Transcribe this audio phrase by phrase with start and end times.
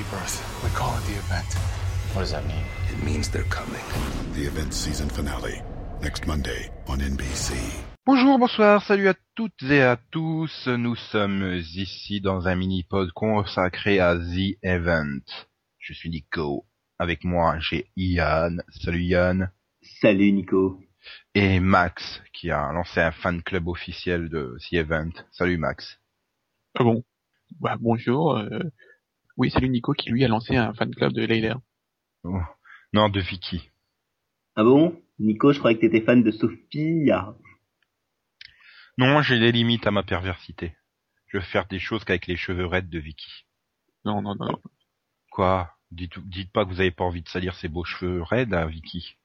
[0.00, 0.36] rebirth.
[0.64, 1.48] We call it the event.
[2.14, 2.64] What does that mean?
[2.92, 3.84] it means they're coming.
[4.34, 5.62] The event season finale,
[6.02, 7.54] next Monday on NBC.
[8.06, 10.66] Bonjour, bonsoir, salut à toutes et à tous.
[10.68, 15.20] Nous sommes ici dans un mini-pod consacré à The Event.
[15.78, 16.66] Je suis Nico.
[16.98, 18.62] Avec moi, j'ai Yann.
[18.82, 19.50] Salut Yann.
[20.00, 20.80] Salut Nico.
[21.34, 25.12] Et Max, qui a lancé un fan club officiel de The Event.
[25.30, 25.98] Salut Max.
[26.78, 27.04] Ah bon?
[27.60, 28.36] Bah bonjour.
[28.38, 28.60] euh,
[29.40, 31.54] Oui, c'est lui Nico qui lui a lancé un fan club de Layler.
[32.24, 32.38] Oh.
[32.92, 33.70] Non, de Vicky.
[34.54, 35.00] Ah bon?
[35.18, 37.34] Nico, je croyais que t'étais fan de Sophia.
[38.98, 40.76] Non, j'ai des limites à ma perversité.
[41.28, 43.46] Je veux faire des choses qu'avec les cheveux raides de Vicky.
[44.04, 44.44] Non, non, non.
[44.44, 44.60] non.
[45.30, 45.74] Quoi?
[45.90, 48.66] Dites, dites pas que vous avez pas envie de salir ces beaux cheveux raides à
[48.66, 49.16] Vicky.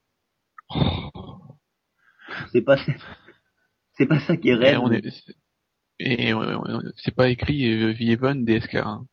[2.52, 2.76] C'est pas
[3.98, 4.78] c'est pas ça qui est Et réel.
[4.78, 5.04] on est
[5.98, 8.76] et euh, c'est pas écrit euh, Event DSK.
[8.76, 9.06] hein.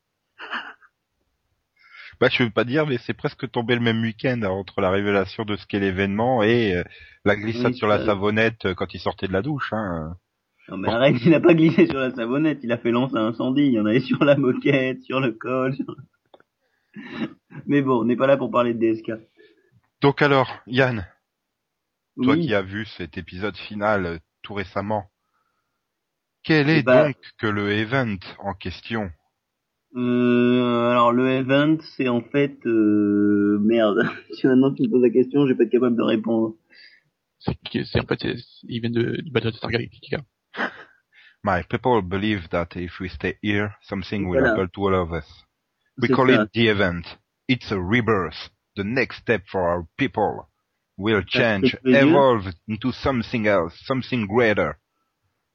[2.23, 4.89] Bah, je veux pas dire, mais c'est presque tombé le même week-end hein, entre la
[4.89, 6.83] révélation de ce qu'est l'événement et euh,
[7.25, 9.73] la glissade Oui, sur la ça- savonnette euh, quand il sortait de la douche.
[9.73, 10.15] Hein.
[10.69, 13.19] Non mais arrête, il a pas glissé sur la savonnette, il a fait lance à
[13.19, 15.75] incendie, il y en avait sur la moquette, sur le col.
[15.75, 15.97] sur-
[17.65, 19.11] Mais bon, on n'est pas là pour parler de DSK.
[20.01, 21.05] Donc alors, Yann,
[22.21, 25.11] toi qui as vu cet épisode final euh, tout récemment,
[26.43, 29.11] quel est bah- donc que le event en question?
[29.95, 33.99] Euh, alors le event, c'est en fait euh, merde.
[34.33, 36.55] Si maintenant tu me poses la question, je vais pas être capable de répondre.
[37.39, 38.23] C'est en fait
[38.63, 40.21] ils viennent de, du Battle Star Galactica.
[41.43, 44.51] My people believe that if we stay here, something will Voilà.
[44.53, 45.25] happen to all of us.
[46.01, 46.43] We call ça.
[46.43, 47.03] it the event.
[47.49, 48.49] It's a rebirth.
[48.77, 50.47] The next step for our people
[50.97, 54.77] will change, evolve into something else, something greater.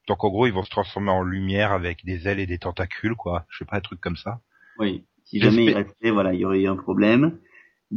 [0.09, 3.15] Donc en gros, ils vont se transformer en lumière avec des ailes et des tentacules,
[3.15, 3.45] quoi.
[3.51, 4.41] Je sais pas, un truc comme ça.
[4.79, 5.05] Oui.
[5.25, 7.39] Si jamais il restait, voilà, il y aurait eu un problème.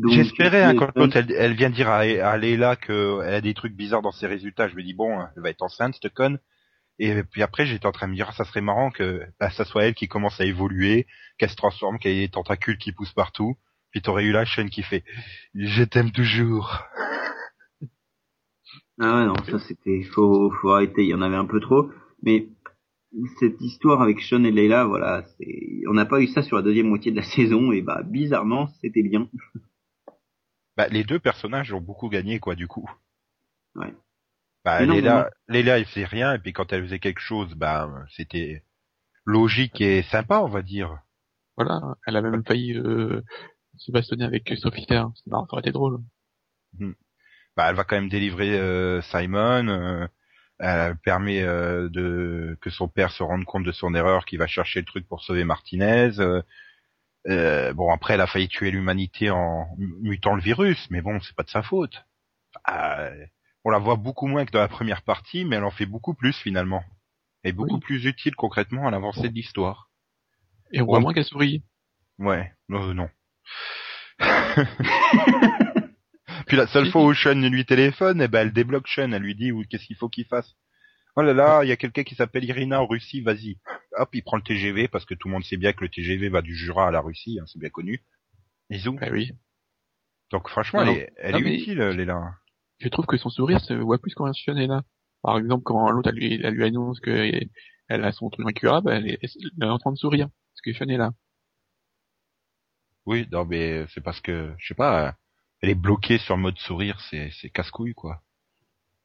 [0.09, 3.75] J'espérais, hein, quand l'autre, elle, elle vient dire à, à Leila qu'elle a des trucs
[3.75, 6.39] bizarres dans ses résultats, je me dis, bon, elle va être enceinte, cette conne.
[6.99, 9.65] Et puis après, j'étais en train de me dire, ça serait marrant que bah, ça
[9.65, 11.07] soit elle qui commence à évoluer,
[11.37, 13.57] qu'elle se transforme, qu'elle ait des tentacules qui poussent partout.
[13.91, 15.03] Puis t'aurais eu la chaîne qui fait,
[15.55, 16.83] je t'aime toujours.
[19.03, 21.89] Ah ouais, non, ça c'était, faut, faut arrêter, il y en avait un peu trop.
[22.21, 22.47] Mais
[23.39, 26.61] cette histoire avec Sean et Leila, voilà, c'est, on n'a pas eu ça sur la
[26.61, 29.27] deuxième moitié de la saison et bah bizarrement c'était bien.
[30.77, 32.89] Bah, les deux personnages ont beaucoup gagné, quoi, du coup.
[33.75, 33.93] Ouais.
[34.63, 34.85] Bah.
[34.85, 38.63] Leila, Leila, elle faisait rien, et puis quand elle faisait quelque chose, bah, c'était
[39.25, 40.99] logique et sympa, on va dire.
[41.57, 43.21] Voilà, elle a même failli euh,
[43.77, 45.09] se bastonner avec Sophie Terre.
[45.27, 45.99] Ça aurait été drôle.
[47.55, 49.67] Bah, elle va quand même délivrer euh, Simon.
[49.67, 50.07] euh,
[50.59, 54.45] elle permet euh, de que son père se rende compte de son erreur, qu'il va
[54.47, 56.11] chercher le truc pour sauver Martinez.
[57.27, 61.35] euh, bon, après, elle a failli tuer l'humanité en mutant le virus, mais bon, c'est
[61.35, 62.03] pas de sa faute.
[62.69, 63.25] Euh,
[63.63, 66.13] on la voit beaucoup moins que dans la première partie, mais elle en fait beaucoup
[66.13, 66.83] plus finalement.
[67.43, 67.79] Et beaucoup Oui.
[67.81, 69.89] plus utile concrètement à l'avancée de l'histoire.
[70.71, 71.63] Et on voit moins qu'elle sourit.
[72.19, 73.09] Ouais, non.
[76.51, 79.35] Puis la seule fois où Sean lui téléphone, eh ben elle débloque Sean, elle lui
[79.35, 80.53] dit ou qu'est-ce qu'il faut qu'il fasse?
[81.15, 83.57] Oh là là, il y a quelqu'un qui s'appelle Irina en Russie, vas-y.
[83.95, 86.27] Hop, il prend le TGV parce que tout le monde sait bien que le TGV
[86.27, 88.03] va du Jura à la Russie, hein, c'est bien connu.
[88.69, 88.97] Bisous.
[88.99, 89.31] Bah oui.
[90.29, 92.33] Donc franchement, Non, elle est, elle non, est utile, Léla.
[92.79, 94.81] Je trouve que son sourire se voit plus quand Sean est là.
[95.21, 97.31] Par exemple, quand l'autre elle lui, elle lui annonce que
[97.87, 100.73] elle a son truc incurable, elle est, elle est en train de sourire parce que
[100.73, 101.13] Sean est là.
[103.05, 105.15] Oui, non mais c'est parce que, je sais pas,
[105.61, 108.21] elle est bloquée sur le mode sourire, c'est, c'est casse-couille quoi.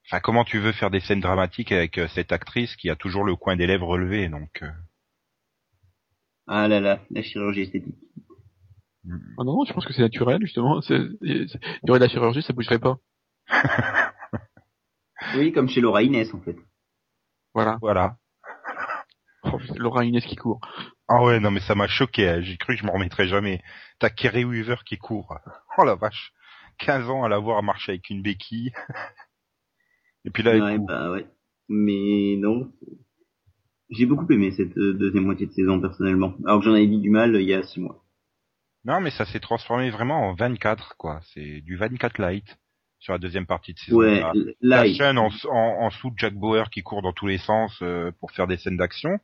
[0.07, 3.25] Enfin, comment tu veux faire des scènes dramatiques avec euh, cette actrice qui a toujours
[3.25, 4.63] le coin des lèvres relevé, donc...
[4.63, 4.71] euh,
[6.47, 7.97] Ah là là, la chirurgie esthétique.
[9.39, 10.81] Oh non, non, je pense que c'est naturel justement.
[10.81, 11.49] C'est- Il
[11.85, 12.97] y aurait de la chirurgie, ça bougerait pas.
[15.37, 16.57] Oui, comme chez Laura Inès en fait.
[17.55, 17.79] Voilà.
[17.81, 18.17] Voilà.
[19.45, 20.61] Oh, c'est Laura Inès qui court.
[21.09, 22.41] Ah ouais, non mais ça m'a choqué, hein.
[22.43, 23.63] j'ai cru que je m'en remettrais jamais.
[23.99, 25.39] T'as Kerry Weaver qui court.
[25.79, 26.33] Oh la vache.
[26.79, 28.73] 15 ans à la voir marcher avec une béquille.
[30.25, 31.27] Et puis là, ouais, bah ouais.
[31.69, 32.73] Mais non.
[33.91, 36.35] J'ai beaucoup aimé cette euh, deuxième moitié de saison personnellement.
[36.45, 38.03] Alors que j'en avais dit du mal euh, il y a six mois.
[38.85, 42.59] Non mais ça s'est transformé vraiment en 24 quoi, c'est du 24 light.
[42.99, 43.99] sur la deuxième partie de saison.
[43.99, 44.23] Ouais,
[44.61, 47.77] la chaîne en, en, en dessous de Jack Bauer qui court dans tous les sens
[47.83, 49.19] euh, pour faire des scènes d'action.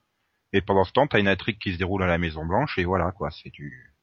[0.53, 2.85] Et pendant ce temps, t'as une intrigue qui se déroule à la Maison Blanche et
[2.85, 3.95] voilà quoi, c'est du.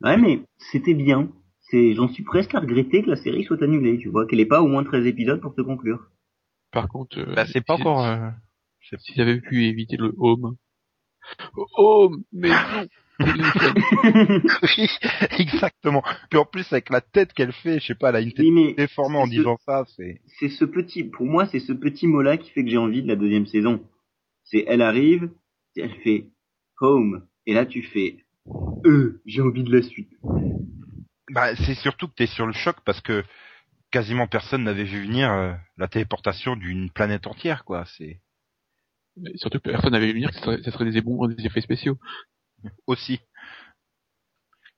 [0.00, 1.28] Ouais, mais c'était bien.
[1.72, 4.46] C'est, j'en suis presque à regretter que la série soit annulée, tu vois, qu'elle ait
[4.46, 6.06] pas au moins 13 épisodes pour te conclure.
[6.70, 8.04] Par contre, euh, Bah, c'est pas encore.
[8.04, 8.28] euh,
[8.98, 10.56] S'ils avaient pu éviter le home.
[11.76, 12.86] Home, mais non.
[14.62, 14.88] oui,
[15.38, 16.02] exactement.
[16.30, 18.44] Puis en plus avec la tête qu'elle fait, je sais pas, elle a une tête
[18.44, 20.20] Oui, déformée en c'est ce- disant ça, c'est.
[20.38, 23.08] c'est ce petit, pour moi, c'est ce petit mot-là qui fait que j'ai envie de
[23.08, 23.80] la deuxième saison.
[24.44, 25.30] C'est, elle arrive,
[25.76, 26.26] elle fait
[26.80, 28.18] home, et là tu fais,
[28.84, 30.10] euh, j'ai envie de la suite.
[31.32, 33.24] Bah, c'est surtout que t'es sur le choc parce que
[33.90, 37.84] quasiment personne n'avait vu venir euh, la téléportation d'une planète entière, quoi.
[37.98, 38.20] C'est
[39.36, 41.00] Surtout que personne n'avait vu venir que ça serait, des
[41.34, 41.98] des effets spéciaux.
[42.86, 43.20] aussi.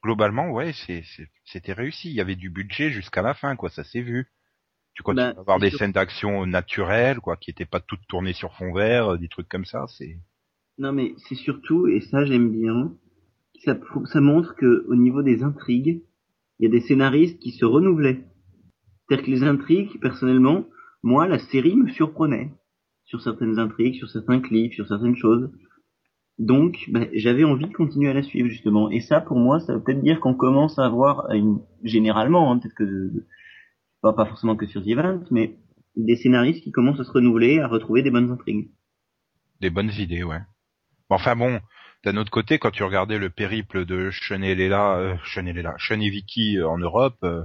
[0.04, 2.08] Globalement, ouais, c'est, c'est- c'était réussi.
[2.08, 3.70] Il y avait du budget jusqu'à la fin, quoi.
[3.70, 4.30] Ça s'est vu.
[4.94, 5.78] Tu continues Bah, à avoir c'est des sûr.
[5.78, 9.48] scènes d'action naturelles, quoi, qui étaient pas toutes tournées sur fond vert, euh, des trucs
[9.48, 9.86] comme ça.
[9.88, 10.18] C'est.
[10.78, 12.96] Non, mais c'est surtout, et ça j'aime bien,
[13.64, 16.02] ça, ça montre que au niveau des intrigues,
[16.58, 18.24] il y a des scénaristes qui se renouvelaient.
[19.08, 20.66] C'est-à-dire que les intrigues, personnellement,
[21.02, 22.52] moi, la série me surprenait
[23.04, 25.50] sur certaines intrigues, sur certains clips, sur certaines choses.
[26.38, 28.90] Donc, ben, j'avais envie de continuer à la suivre justement.
[28.90, 31.28] Et ça, pour moi, ça veut peut-être dire qu'on commence à avoir
[31.82, 33.24] généralement, hein, peut-être que
[34.00, 35.56] pas, forcément que sur The Event, mais
[35.96, 38.70] des scénaristes qui commencent à se renouveler, à retrouver des bonnes intrigues.
[39.60, 40.40] Des bonnes idées, ouais.
[41.08, 41.60] Enfin bon,
[42.04, 45.52] d'un autre côté, quand tu regardais le périple de Sean et Leila, euh, Sean et
[45.52, 47.44] Leila, Sean et Vicky euh, en Europe, euh,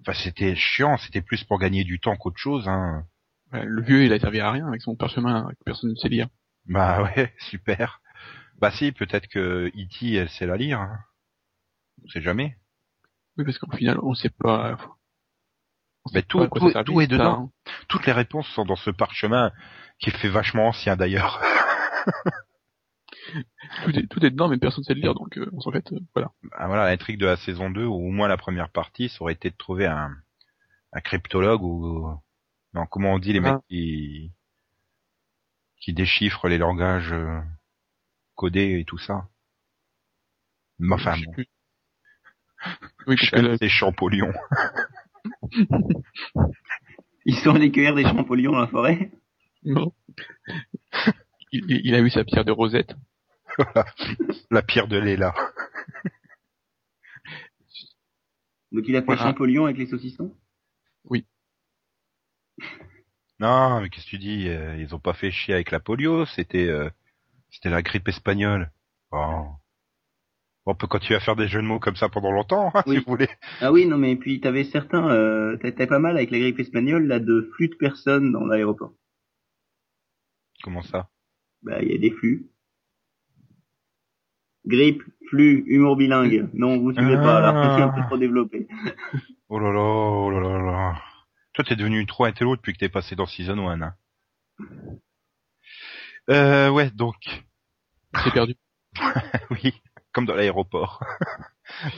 [0.00, 3.04] enfin c'était chiant, c'était plus pour gagner du temps qu'autre chose, hein.
[3.52, 6.26] Le vieux, il a servi à rien avec son parchemin que personne ne sait lire.
[6.66, 8.00] Bah ouais, super.
[8.58, 10.14] Bah si, peut-être que E.T.
[10.14, 10.80] elle sait la lire.
[10.80, 10.98] Hein.
[12.04, 12.56] On sait jamais.
[13.38, 14.76] Oui, parce qu'au final, on sait pas.
[16.04, 17.52] on Mais sait tout- pas tout- est dedans.
[17.66, 17.70] hein.
[17.88, 19.52] Toutes les réponses sont dans ce parchemin
[20.00, 21.40] qui fait vachement ancien d'ailleurs.
[23.84, 25.92] Tout est, tout est dedans, mais personne ne sait le lire, donc euh, en fait,
[25.92, 26.30] euh, voilà.
[26.52, 29.32] Ah, voilà, l'intrigue de la saison 2, ou au moins la première partie, ça aurait
[29.34, 30.10] été de trouver un,
[30.92, 32.08] un cryptologue ou...
[32.74, 33.54] Non, comment on dit les Ah.
[33.54, 34.32] mecs qui...
[35.80, 37.40] qui déchiffrent les langages euh,
[38.34, 39.28] codés et tout ça.
[40.78, 41.46] Mais enfin, Je sais bon, plus.
[43.06, 43.16] Oui,
[43.58, 44.32] c'est Champollion.
[47.24, 49.10] Ils sont allés cueillir des champignons dans la forêt?
[49.64, 49.92] non.
[51.52, 52.94] Il, il- il a eu sa pierre de rosette.
[54.50, 55.34] la pierre de Léla.
[58.72, 59.22] Donc il a fait Voilà.
[59.22, 60.36] Champollion avec les saucissons?
[63.38, 66.24] Non, mais qu'est-ce que tu dis euh, Ils ont pas fait chier avec la polio,
[66.24, 66.88] c'était euh,
[67.50, 68.72] c'était la grippe espagnole.
[69.12, 72.96] On peut continuer à faire des jeux de mots comme ça pendant longtemps, hein, Oui.
[72.96, 73.28] si vous voulez.
[73.60, 77.06] Ah oui, non mais puis t'avais certains, euh, t'avais pas mal avec la grippe espagnole
[77.06, 78.94] là de flux de personnes dans l'aéroport.
[80.62, 81.10] Comment ça?
[81.62, 82.46] Bah il y a des flux.
[84.66, 86.48] Grippe, flux, humour bilingue.
[86.54, 87.74] Non, vous suivez pas là, Ah.
[87.78, 88.66] c'est un peu trop développé.
[89.48, 91.02] Oh là là, oh là là là.
[91.52, 93.80] Toi, t'es devenu trop intello depuis que t'es passé dans Season 1.
[93.80, 93.94] Hein.
[96.30, 97.14] Euh, ouais, donc,
[98.24, 98.56] C'est perdu.
[99.50, 99.72] oui,
[100.12, 101.00] comme dans l'aéroport.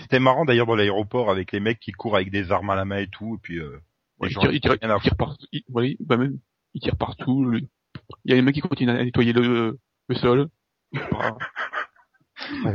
[0.02, 2.84] C'était marrant d'ailleurs dans l'aéroport avec les mecs qui courent avec des armes à la
[2.84, 3.78] main et tout, et puis euh,
[4.20, 5.46] les il gens tire, il tire, rien à il tire partout.
[5.52, 6.38] Il, voilà, bah même,
[6.75, 7.44] il tire partout.
[7.46, 7.60] le-
[8.26, 10.48] Il y a les mecs qui continuent à nettoyer le, le sol.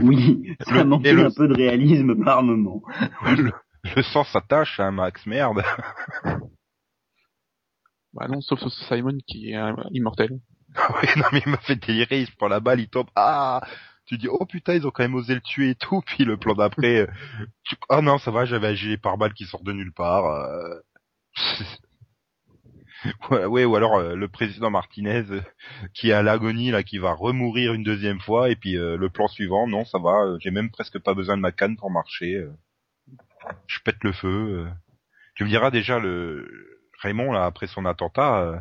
[0.02, 2.82] Oui, ça Le- manquait le- un peu de réalisme par moment.
[3.26, 3.52] le,
[3.96, 5.62] le sang s'attache, hein, Max, merde.
[8.14, 10.40] Bah non, sauf, Simon qui est euh, immortel.
[10.76, 13.08] Ah ouais, non mais il m'a fait délirer, il se prend la balle, il tombe,
[13.16, 13.62] ah
[14.08, 16.36] Tu dis, oh putain, ils ont quand même osé le tuer et tout, puis le
[16.38, 17.08] plan d'après, euh,
[17.64, 20.26] tu- ah non, ça va, j'avais un gilet pare-balles qui sort de nulle part.
[20.26, 20.80] euh.
[23.32, 25.42] ouais, ou alors euh, le président Martinez euh,
[25.94, 29.10] qui est à l'agonie, là, qui va remourir une deuxième fois, et puis euh, le
[29.10, 31.92] plan suivant, non, ça va, euh, j'ai même presque pas besoin de ma canne pour
[31.92, 32.36] marcher.
[32.38, 32.52] euh.
[33.68, 34.28] Je pète le feu.
[34.68, 34.72] euh.
[35.36, 36.48] Tu me diras déjà, le
[37.02, 38.42] Raymond, là, après son attentat...
[38.42, 38.60] euh,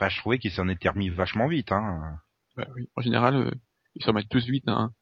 [0.00, 2.18] Enfin, je trouvais qu'il s'en était remis vachement vite, hein.
[2.56, 2.88] Bah oui.
[2.96, 3.50] En général, euh,
[3.94, 4.64] ils s'en mettent tous vite.
[4.66, 4.92] Hein.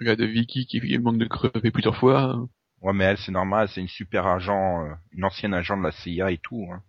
[0.00, 2.20] Regarde Vicky qui manque de crever plusieurs fois.
[2.22, 2.48] hein.
[2.80, 5.92] Ouais, mais elle, c'est normal, c'est une super agent, euh, une ancienne agent de la
[5.92, 6.66] CIA et tout.
[6.72, 6.82] Hein.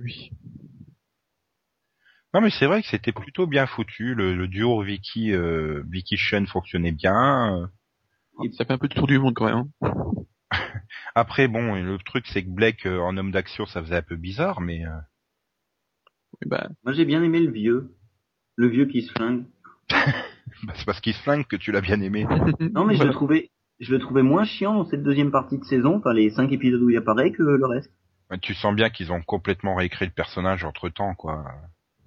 [0.00, 0.30] Oui.
[2.34, 4.14] Non, mais c'est vrai que c'était plutôt bien foutu.
[4.14, 7.56] Le, le duo Vicky, euh, Vicky Sean fonctionnait bien.
[7.56, 7.66] euh.
[8.56, 9.64] Ça fait un peu le tour du monde quand même.
[9.82, 9.90] hein.
[11.14, 14.16] Après, bon, le truc, c'est que Blake, euh, en homme d'action, ça faisait un peu
[14.16, 14.84] bizarre, mais...
[14.86, 14.90] euh,
[16.40, 17.94] Mais bah, Moi j'ai bien aimé le vieux.
[18.56, 19.44] Le vieux qui se flingue.
[19.90, 22.26] bah, c'est parce qu'il se flingue que tu l'as bien aimé.
[22.72, 23.04] Non mais je Voilà.
[23.10, 23.50] le trouvais,
[23.80, 26.82] je le trouvais moins chiant dans cette deuxième partie de saison, enfin les cinq épisodes
[26.82, 27.90] où il apparaît que le reste.
[28.30, 31.44] Ouais, Tu sens bien qu'ils ont complètement réécrit le personnage entre temps, quoi.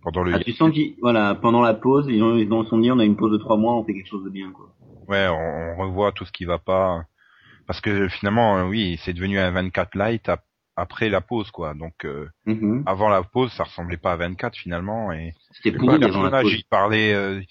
[0.04, 2.80] Pendant le Ah, tu sens qu'ils, voilà, pendant la pause, ils ont, ils ont sont
[2.80, 4.68] dit, on a une pause de trois mois, on fait quelque chose de bien, quoi.
[5.08, 7.06] Ouais, on, on revoit tout ce qui va pas.
[7.68, 11.74] Parce que finalement, euh, oui, c'est devenu un 24 light ap- après la pause, quoi.
[11.74, 12.84] Donc, euh, Mhm.
[12.86, 15.12] avant la pause, ça ressemblait pas à 24 finalement.
[15.12, 17.42] Et C'était le pourri la personnage, il parlait, euh,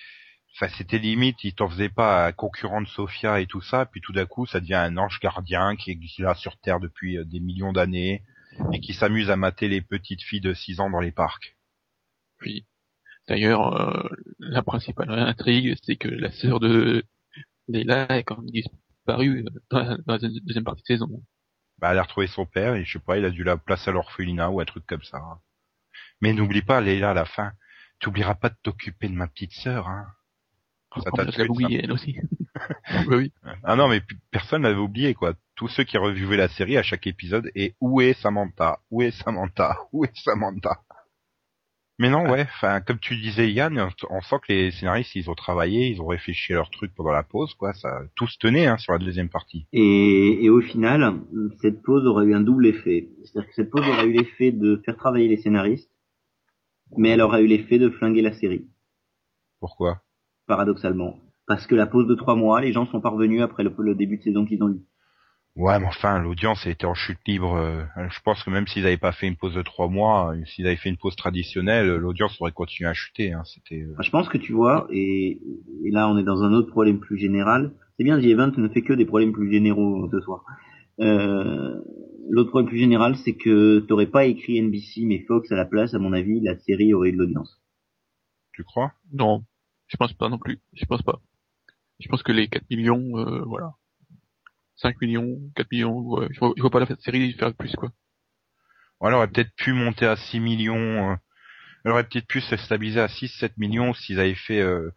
[0.58, 3.86] ça c'était limite, il t'en faisait pas un concurrent de Sophia et tout ça.
[3.86, 6.56] Puis tout d'un coup, ça devient un ange gardien qui est qui est là sur
[6.58, 8.22] Terre depuis euh, des millions d'années
[8.72, 11.56] et qui s'amuse à mater les petites filles de 6 ans dans les parcs.
[12.38, 12.66] Puis,
[13.28, 17.04] d'ailleurs, euh, la principale intrigue, c'est que la sœur de
[17.68, 21.22] Leila est quand même disparue euh, dans la, dans la deuxième partie de saison.
[21.78, 23.90] Bah, elle a retrouvé son père et je sais pas, il a dû la placer
[23.90, 25.20] à l'orphelinat ou un truc comme ça.
[26.20, 27.52] Mais n'oublie pas, Léla, à la fin,
[28.00, 30.06] t'oublieras pas de t'occuper de ma petite sœur, hein.
[30.96, 32.16] Ça Oh, t'a tué, elle aussi.
[33.08, 33.32] oui.
[33.62, 35.34] Ah non, mais personne n'avait oublié, quoi.
[35.54, 38.80] Tous ceux qui revivaient la série à chaque épisode, et où est Samantha?
[38.90, 39.78] Où est Samantha?
[39.92, 40.80] Où est Samantha?
[41.98, 45.28] Mais non, ouais, enfin, comme tu disais, Yann, on on sent que les scénaristes, ils
[45.30, 47.74] ont travaillé, ils ont réfléchi à leur truc pendant la pause, quoi.
[47.74, 49.66] Ça, tout se tenait, hein, sur la deuxième partie.
[49.72, 51.20] Et, et au final,
[51.60, 53.08] cette pause aurait eu un double effet.
[53.24, 55.90] C'est-à-dire que cette pause aurait eu l'effet de faire travailler les scénaristes,
[56.96, 58.66] mais elle aurait eu l'effet de flinguer la série,
[59.58, 60.02] Pourquoi?
[60.50, 61.12] Paradoxalement.
[61.46, 64.18] Parce que la pause de trois mois, les gens sont parvenus après le, le début
[64.18, 64.80] de saison qu'ils ont eu.
[65.56, 67.54] Ouais, mais enfin, l'audience a été en chute libre.
[67.56, 70.44] euh, Je pense que même s'ils n'avaient pas fait une pause de trois mois, euh,
[70.46, 73.32] s'ils avaient fait une pause traditionnelle, l'audience aurait continué à chuter.
[73.32, 73.42] Hein.
[73.44, 73.82] C'était.
[73.82, 75.40] euh, Enfin, je pense que tu vois, et,
[75.84, 77.72] et là on est dans un autre problème plus général.
[77.96, 80.44] C'est bien, The Event ne fait que des problèmes plus généraux ce soir.
[81.00, 81.74] Euh,
[82.32, 85.94] L'autre problème plus général, c'est que t'aurais pas écrit NBC mais Fox à la place,
[85.94, 87.60] à mon avis, la série aurait eu de l'audience.
[88.52, 88.92] Tu crois?
[89.12, 89.42] Non,
[89.90, 90.60] je pense pas non plus.
[90.74, 91.20] Je pense pas.
[92.00, 93.72] Je pense que les 4 millions, euh, voilà.
[94.76, 97.90] 5 millions, 4 millions, ouais, je, vois, je vois pas la série faire plus, quoi.
[99.00, 101.12] Ou elle aurait peut-être pu monter à 6 millions.
[101.12, 101.16] euh,
[101.84, 104.90] Elle aurait peut-être pu se stabiliser à 6-7 millions s'ils avaient fait euh,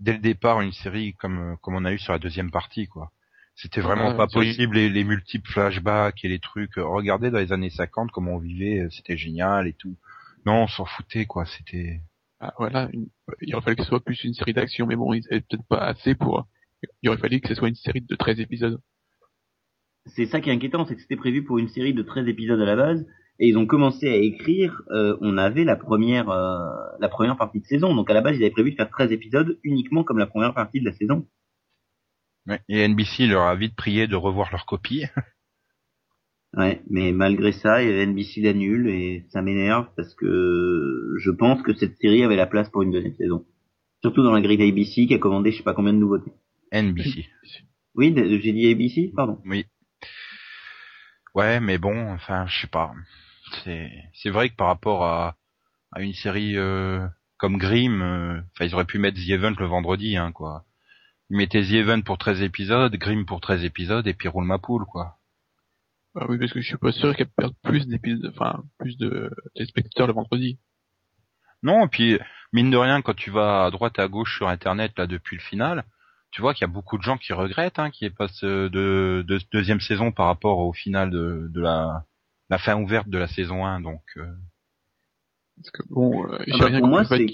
[0.00, 2.88] dès le départ une série comme euh, comme on a eu sur la deuxième partie,
[2.88, 3.12] quoi.
[3.56, 6.78] C'était vraiment pas possible les, les multiples flashbacks et les trucs.
[6.78, 9.98] euh, Regardez dans les années 50 comment on vivait, euh, c'était génial et tout.
[10.46, 11.46] Non, on s'en foutait, quoi.
[11.46, 12.00] C'était.
[12.40, 13.08] Ah, voilà, une-
[13.42, 15.66] il aurait fallu que ce soit plus une série d'action, mais bon, ils avaient peut-être
[15.68, 16.48] pas assez pour...
[17.02, 18.80] Il aurait fallu que ce soit une série de 13 épisodes.
[20.06, 22.60] C'est ça qui est inquiétant, c'est que c'était prévu pour une série de 13 épisodes
[22.60, 23.06] à la base,
[23.38, 26.58] et ils ont commencé à écrire, euh, on avait la première euh,
[26.98, 29.12] la première partie de saison, donc à la base ils avaient prévu de faire 13
[29.12, 31.26] épisodes uniquement comme la première partie de la saison.
[32.46, 32.60] Ouais.
[32.70, 35.04] Et NBC leur a vite prié de revoir leur copie.
[36.56, 41.96] Ouais, mais malgré ça, NBC l'annule et ça m'énerve parce que je pense que cette
[41.98, 43.44] série avait la place pour une deuxième saison.
[44.02, 46.32] Surtout dans la grille ABC qui a commandé je sais pas combien de nouveautés.
[46.72, 47.26] NBC.
[47.94, 49.38] Oui, j'ai dit ABC, pardon.
[49.44, 49.66] Oui.
[51.34, 52.92] Ouais, mais bon, enfin, je sais pas.
[53.62, 55.36] C'est c'est vrai que par rapport à
[55.92, 59.66] à une série euh, comme Grimm, euh, enfin ils auraient pu mettre The Event le
[59.66, 60.64] vendredi, hein, quoi.
[61.30, 64.58] Ils mettaient The Event pour 13 épisodes, Grimm pour 13 épisodes et puis roule ma
[64.58, 65.19] poule, quoi.
[66.14, 69.30] Ah oui, parce que je suis pas sûr qu'elle perde plus d'épisodes, enfin, plus de
[69.54, 70.58] téléspectateurs le vendredi.
[71.62, 72.18] Non, et puis
[72.52, 75.36] mine de rien, quand tu vas à droite et à gauche sur Internet là depuis
[75.36, 75.84] le final,
[76.30, 78.28] tu vois qu'il y a beaucoup de gens qui regrettent hein, qu'il n'y ait pas
[78.28, 82.04] ce de, de deuxième saison par rapport au final de, de la
[82.50, 84.02] la fin ouverte de la saison 1, donc.
[84.16, 84.26] euh,
[85.56, 87.26] Parce que bon, euh, j'ai bah, rien pour moi, c'est-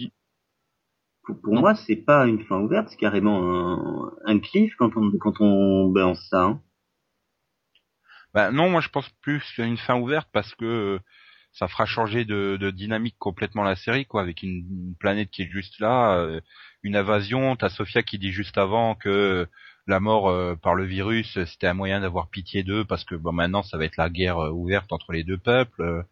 [1.43, 5.41] pour moi, c'est pas une fin ouverte, c'est carrément un, un cliff quand on quand
[5.41, 6.43] on balance ça.
[6.45, 6.61] hein.
[8.37, 11.01] Bah non, moi je pense plus à une fin ouverte parce que euh,
[11.53, 15.81] ça fera changer de, dynamique complètement la série, quoi, avec une, planète qui est juste
[15.81, 16.41] là, euh,
[16.83, 17.57] une invasion.
[17.57, 19.49] T'as Sophia qui dit juste avant que
[19.87, 23.15] la mort euh, par le virus, euh, c'était un moyen d'avoir pitié d'eux parce que
[23.15, 25.81] bon maintenant ça va être la guerre euh, ouverte entre les deux peuples.
[25.83, 26.03] euh.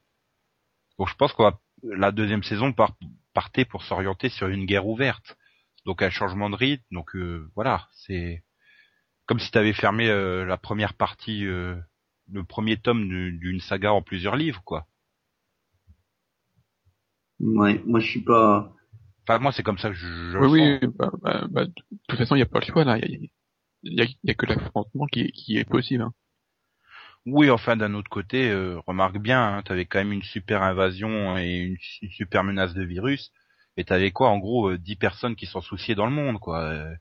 [0.99, 1.43] Donc je pense que
[1.83, 2.97] la deuxième saison part,
[3.35, 5.37] partait pour s'orienter sur une guerre ouverte.
[5.87, 6.85] Donc un changement de rythme.
[6.91, 8.43] Donc euh, voilà, c'est
[9.27, 11.47] comme si t'avais fermé euh, la première partie.
[12.29, 14.87] Euh, le premier tome du- d'une saga en plusieurs livres, quoi.
[17.39, 18.75] Ouais, moi je suis pas.
[19.27, 21.73] Enfin, moi, c'est comme ça que je, je Oui, le oui, bah, bah, bah, de
[22.09, 22.99] toute façon, il n'y a pas le choix, là.
[22.99, 23.31] Il
[23.85, 26.03] y a, que l'affrontement qui, est- qui est possible.
[26.03, 26.15] Hein.
[27.27, 31.39] Oui, enfin, d'un autre côté, euh, remarque bien, hein, t'avais quand même une super invasion
[31.39, 33.33] et une, une super menace de virus,
[33.77, 36.61] et t'avais quoi, en gros, euh, 10 personnes qui s'en souciaient dans le monde, quoi.
[36.63, 36.95] euh.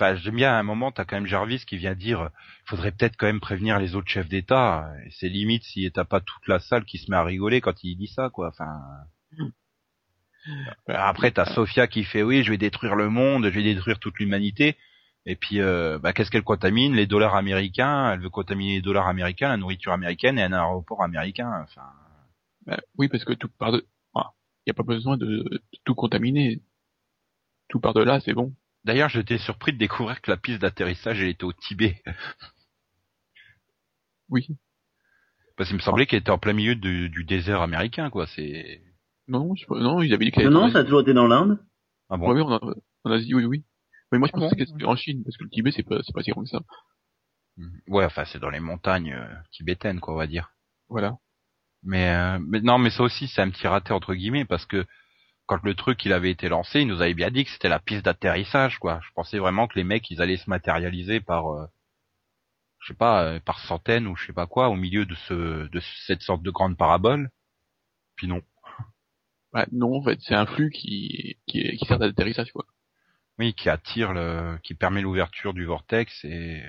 [0.00, 2.28] Enfin, j'aime bien, à un moment, t'as quand même Jarvis qui vient dire, euh,
[2.64, 6.48] faudrait peut-être quand même prévenir les autres chefs d'État, c'est limite si t'as pas toute
[6.48, 8.80] la salle qui se met à rigoler quand il dit ça, quoi, enfin...
[10.88, 14.18] Après, t'as Sophia qui fait oui, je vais détruire le monde, je vais détruire toute
[14.18, 14.76] l'humanité.
[15.26, 16.94] Et puis, euh, bah, qu'est-ce qu'elle contamine?
[16.94, 18.12] Les dollars américains.
[18.12, 21.62] Elle veut contaminer les dollars américains, la nourriture américaine et un aéroport américain.
[21.62, 21.82] Enfin,
[22.66, 23.86] Bah, oui, parce que tout part de...
[24.14, 26.62] Il n'y a pas besoin de, de tout contaminer.
[27.68, 28.54] Tout part de là, c'est bon.
[28.84, 32.02] D'ailleurs, j'étais surpris de découvrir que la piste d'atterrissage, elle était au Tibet.
[34.28, 34.46] Oui.
[35.56, 38.26] Parce qu'il me semblait qu'elle était en plein milieu du, du désert américain, quoi.
[38.28, 38.80] C'est
[39.28, 41.00] Non, je sais pas- non, ils avaient dit qu'elle Non, était non, ça a toujours
[41.00, 41.58] été dans l'Inde.
[42.08, 42.28] ah bon.
[42.32, 42.60] Ouais, oui, en,
[43.04, 43.64] en Asie, oui, oui.
[44.12, 45.82] Mais moi, je Ah pensais bon que c'était en Chine, parce que le Tibet, c'est
[45.82, 46.60] pas, c'est pas si grand que ça.
[47.88, 50.52] Ouais, enfin, c'est dans les montagnes euh, tibétaines, quoi, on va dire.
[50.88, 51.16] Voilà.
[51.82, 54.86] Mais, euh, mais non, mais ça aussi, c'est un petit raté entre guillemets parce que
[55.50, 57.80] quand le truc il avait été lancé, il nous avait bien dit que c'était la
[57.80, 59.00] piste d'atterrissage, quoi.
[59.02, 61.66] Je pensais vraiment que les mecs ils allaient se matérialiser par, euh,
[62.78, 65.66] je sais pas, euh, par centaines ou je sais pas quoi, au milieu de ce,
[65.66, 67.30] de cette sorte de grande parabole.
[68.16, 68.42] Puis non.
[69.52, 72.64] Bah, non, en fait, c'est un flux qui, qui, qui sert d'atterrissage, quoi.
[73.40, 76.62] Oui, qui attire le, qui permet l'ouverture du vortex et,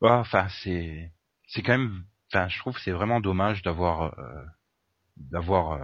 [0.00, 1.12] ouais, enfin c'est,
[1.46, 4.44] c'est quand même, enfin je trouve que c'est vraiment dommage d'avoir, euh,
[5.16, 5.80] d'avoir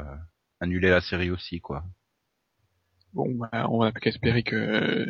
[0.61, 1.85] annulé la série aussi, quoi.
[3.13, 5.07] Bon, bah, on va qu'à espérer que,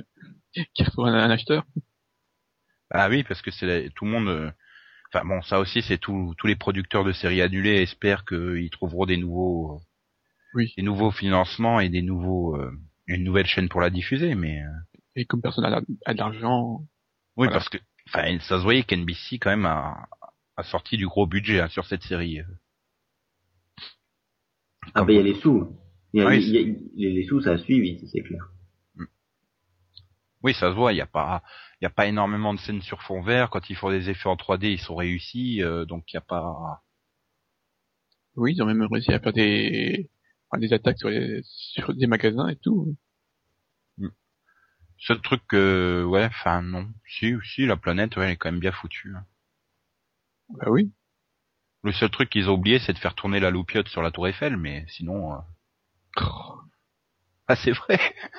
[0.52, 1.64] qu'il reçoit un, un acheteur.
[2.90, 4.28] Ah oui, parce que c'est tout le monde.
[4.28, 4.50] euh,
[5.12, 9.06] Enfin bon, ça aussi, c'est tout- tous les producteurs de séries annulées espèrent qu'ils trouveront
[9.06, 9.80] des nouveaux,
[10.54, 10.72] Oui.
[10.76, 12.72] des nouveaux financements et des nouveaux, euh,
[13.06, 14.34] une nouvelle chaîne pour la diffuser.
[14.34, 14.68] Mais euh,
[15.16, 16.80] Et comme personne a, a de l'argent,
[17.36, 17.52] oui, Voilà.
[17.52, 17.78] parce que,
[18.08, 20.08] enfin, ça se voyait qu'NBC quand même a,
[20.56, 22.40] a sorti du gros budget hein, sur cette série.
[24.94, 25.66] Ah bah il y a les sous.
[26.12, 26.62] Il y a, Oui, il y a-
[26.96, 28.42] les, les sous, ça a suivi, ça, c'est clair.
[30.42, 30.92] Oui, ça se voit.
[30.92, 31.42] Il y a pas,
[31.80, 33.50] il y a pas énormément de scènes sur fond vert.
[33.50, 35.62] Quand ils font des effets en 3D, ils sont réussis.
[35.62, 36.82] euh, donc il y a pas.
[38.36, 40.10] oui, ils ont même réussi à faire des,
[40.48, 42.96] enfin, des attaques sur, les, sur des magasins et tout.
[44.98, 46.92] Seul truc que, ouais, enfin non.
[47.04, 49.12] Si, si, la planète, ouais, elle est quand même bien foutue.
[49.16, 49.24] hein.
[50.50, 50.92] Bah oui.
[51.88, 54.28] Le seul truc qu'ils ont oublié, c'est de faire tourner la loupiote sur la tour
[54.28, 55.32] Eiffel, mais sinon...
[55.32, 55.38] euh,
[57.48, 57.98] Ah, c'est vrai.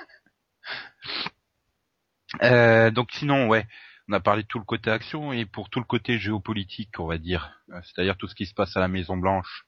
[2.43, 3.65] Euh, Donc sinon, ouais,
[4.09, 7.07] on a parlé de tout le côté action, et pour tout le côté géopolitique, on
[7.07, 9.65] va dire, euh, c'est-à-dire tout ce qui se passe à la Maison Blanche,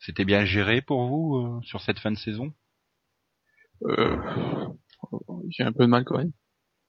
[0.00, 2.54] c'était bien géré pour vous euh, sur cette fin de saison?
[3.82, 4.16] Euh,
[5.50, 6.32] j'ai un peu de mal quand même.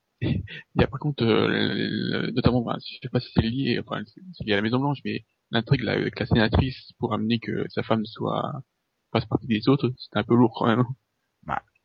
[0.21, 0.43] Il
[0.75, 3.79] y a par contre, euh, le- le- notamment, bah, je sais pas si c'est lié,
[3.85, 7.39] enfin, c'est lié à la Maison Blanche, mais l'intrigue là, avec la sénatrice pour amener
[7.39, 8.61] que sa femme soit
[9.11, 10.83] fasse partie des autres, c'était un peu lourd quand même.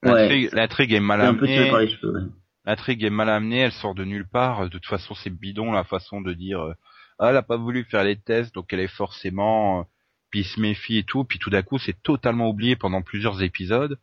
[0.03, 1.71] L'intrigue l'intrigue est mal amenée.
[1.71, 2.15] par les cheveux.
[2.15, 2.29] ouais.
[2.65, 4.65] L'intrigue est mal amenée, elle sort de nulle part.
[4.65, 6.75] De toute façon, c'est bidon la façon de dire euh,
[7.19, 9.83] ah elle a pas voulu faire les tests, donc elle est forcément euh,
[10.31, 11.25] puis il se méfie et tout.
[11.25, 13.99] Puis tout d'un coup, c'est totalement oublié pendant plusieurs épisodes.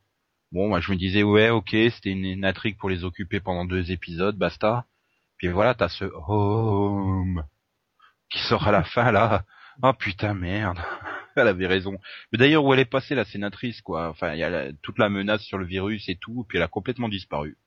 [0.51, 3.65] Bon, moi je me disais ouais, ok, c'était une, une intrigue pour les occuper pendant
[3.65, 4.85] deux épisodes, basta.
[5.37, 7.43] Puis voilà, t'as ce home
[8.29, 9.43] qui sort à la fin là.
[9.83, 10.79] Oh putain merde,
[11.35, 11.97] elle avait raison.
[12.31, 14.09] Mais d'ailleurs où elle est passée la sénatrice quoi.
[14.09, 16.63] Enfin, il y a la- toute la menace sur le virus et tout, puis elle
[16.63, 17.57] a complètement disparu.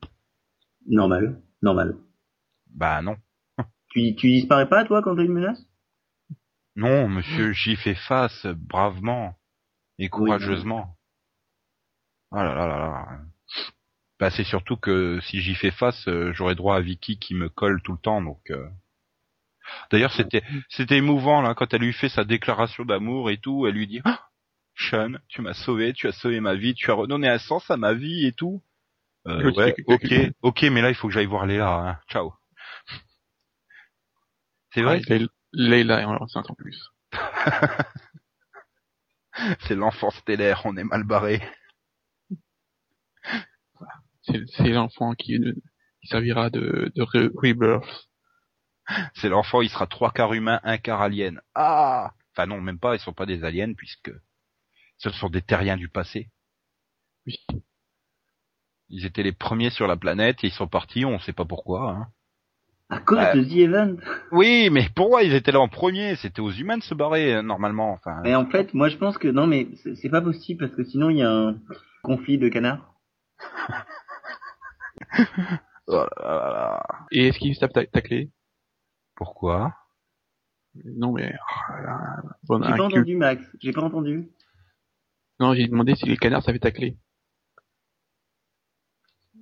[0.86, 1.96] Normal, normal.
[2.74, 3.16] Bah non.
[3.92, 5.64] Tu, tu disparais pas, toi, quand t'as une menace?
[6.76, 9.36] Non, monsieur, j'y fais face bravement
[9.98, 10.96] et courageusement.
[12.32, 13.20] Oh là là là là.
[14.20, 17.48] Bah c'est surtout que si j'y fais face, euh, j'aurai droit à Vicky qui me
[17.48, 18.50] colle tout le temps, donc.
[18.50, 18.68] euh.
[19.90, 23.66] D'ailleurs, c'était c'était émouvant là quand elle lui fait sa déclaration d'amour et tout.
[23.66, 24.20] Elle lui dit, ah,
[24.76, 27.76] Sean, tu m'as sauvé, tu as sauvé ma vie, tu as redonné un sens à
[27.76, 28.62] ma vie et tout.
[29.26, 31.74] Euh, ouais, ok, ok, mais là il faut que j'aille voir Léla.
[31.74, 31.98] Hein.
[32.10, 32.32] Ciao.
[34.72, 35.26] C'est vrai, Ouais,
[36.50, 36.90] en plus.
[39.66, 41.42] c'est l'enfant stellaire, on est mal barré.
[44.22, 45.38] C'est l'enfant qui,
[46.00, 48.09] qui servira de, de re- rebirth.
[49.14, 51.40] C'est l'enfant, il sera trois quarts humain, un quart alien.
[51.54, 54.12] Ah Enfin non, même pas, ils sont pas des aliens puisque
[54.98, 56.28] ce sont des terriens du passé.
[57.26, 57.36] Oui.
[58.88, 61.90] Ils étaient les premiers sur la planète et ils sont partis, on sait pas pourquoi.
[61.90, 62.08] Hein.
[62.88, 63.36] À cause Ouais.
[63.36, 63.96] de The Event.
[64.32, 67.42] Oui, mais pourquoi ils étaient là en premier C'était aux humains de se barrer euh,
[67.42, 67.92] normalement.
[67.92, 69.68] Enfin, Et en fait, moi, je pense que non, mais
[70.02, 71.56] c'est pas possible parce que sinon, il y a un
[72.02, 72.92] conflit de canards.
[75.86, 76.82] oh là là là là.
[77.12, 78.30] Et est-ce qu'il se tape ta, ta clé?
[79.20, 79.74] Pourquoi?
[80.86, 81.34] Non mais...
[81.36, 82.80] oh là là, bon, J'ai pas cul.
[82.80, 83.44] entendu, Max.
[83.60, 84.30] J'ai pas entendu.
[85.38, 86.96] Non, j'ai demandé si les canards savaient ta clé.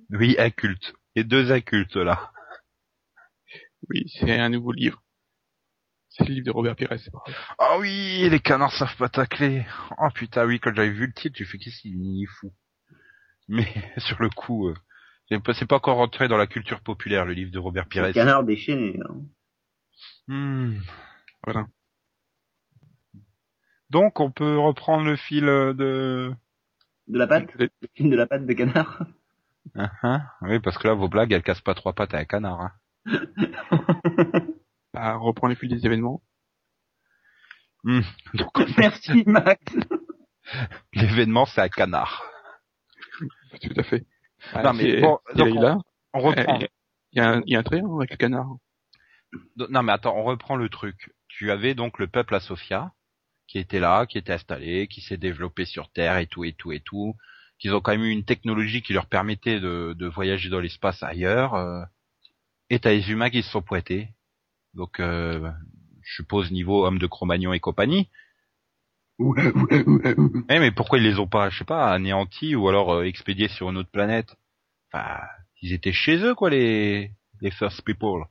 [0.09, 0.93] Oui, inculte.
[1.15, 2.31] Et deux incultes là.
[3.89, 5.01] Oui, c'est un nouveau livre.
[6.09, 7.35] C'est le livre de Robert Pires, c'est pas grave.
[7.57, 9.65] Ah oui, les canards savent pas tacler.
[9.97, 12.51] Oh putain, oui, quand j'avais vu le titre, j'ai fait qu'est-ce qu'il y fout.
[13.47, 13.65] Mais
[13.97, 14.73] sur le coup, euh,
[15.29, 18.11] C'est pas, c'est pas encore rentré dans la culture populaire, le livre de Robert Pires.
[18.11, 18.99] canard déchaîné.
[19.07, 19.21] hein.
[20.27, 20.77] Hmm.
[21.45, 21.67] Voilà.
[23.89, 26.31] Donc, on peut reprendre le fil euh, de...
[27.07, 29.03] De la pâte Et- Le film de la pâte de canard
[29.75, 32.25] Hein, hein oui, parce que là, vos blagues, elles cassent pas trois pattes à un
[32.25, 32.61] canard.
[32.61, 32.71] Hein.
[34.93, 36.21] Bah, reprend les fils des événements.
[37.83, 38.01] Hmm.
[38.33, 39.61] Donc, Merci Max
[40.93, 42.23] l'événement, c'est un canard.
[43.61, 43.99] Tout à fait.
[44.55, 45.77] Non, Ah, mais c'est- bon, il y a donc, là.
[46.13, 46.59] On reprend.
[47.11, 48.47] Il y a un, il y a un trait hein, avec le canard.
[49.57, 51.13] Non, mais attends, on reprend le truc.
[51.27, 52.93] Tu avais donc le peuple à Sofia,
[53.47, 56.71] qui était là, qui était installé, qui s'est développé sur Terre et tout et tout
[56.71, 57.15] et tout.
[57.59, 61.03] Qu'ils ont quand même eu une technologie qui leur permettait de, de voyager dans l'espace
[61.03, 61.55] ailleurs.
[61.55, 61.83] euh,
[62.69, 64.09] et t'as les humains qui se sont pointés.
[64.73, 65.49] Donc, euh,
[66.03, 68.09] je suppose niveau homme de Cro-Magnon et compagnie.
[70.49, 73.49] Eh, mais pourquoi ils les ont pas, je sais pas, anéantis ou alors euh, expédiés
[73.49, 74.35] sur une autre planète?
[74.91, 75.19] Enfin,
[75.61, 77.11] ils étaient chez eux, quoi, les
[77.41, 78.25] les first people.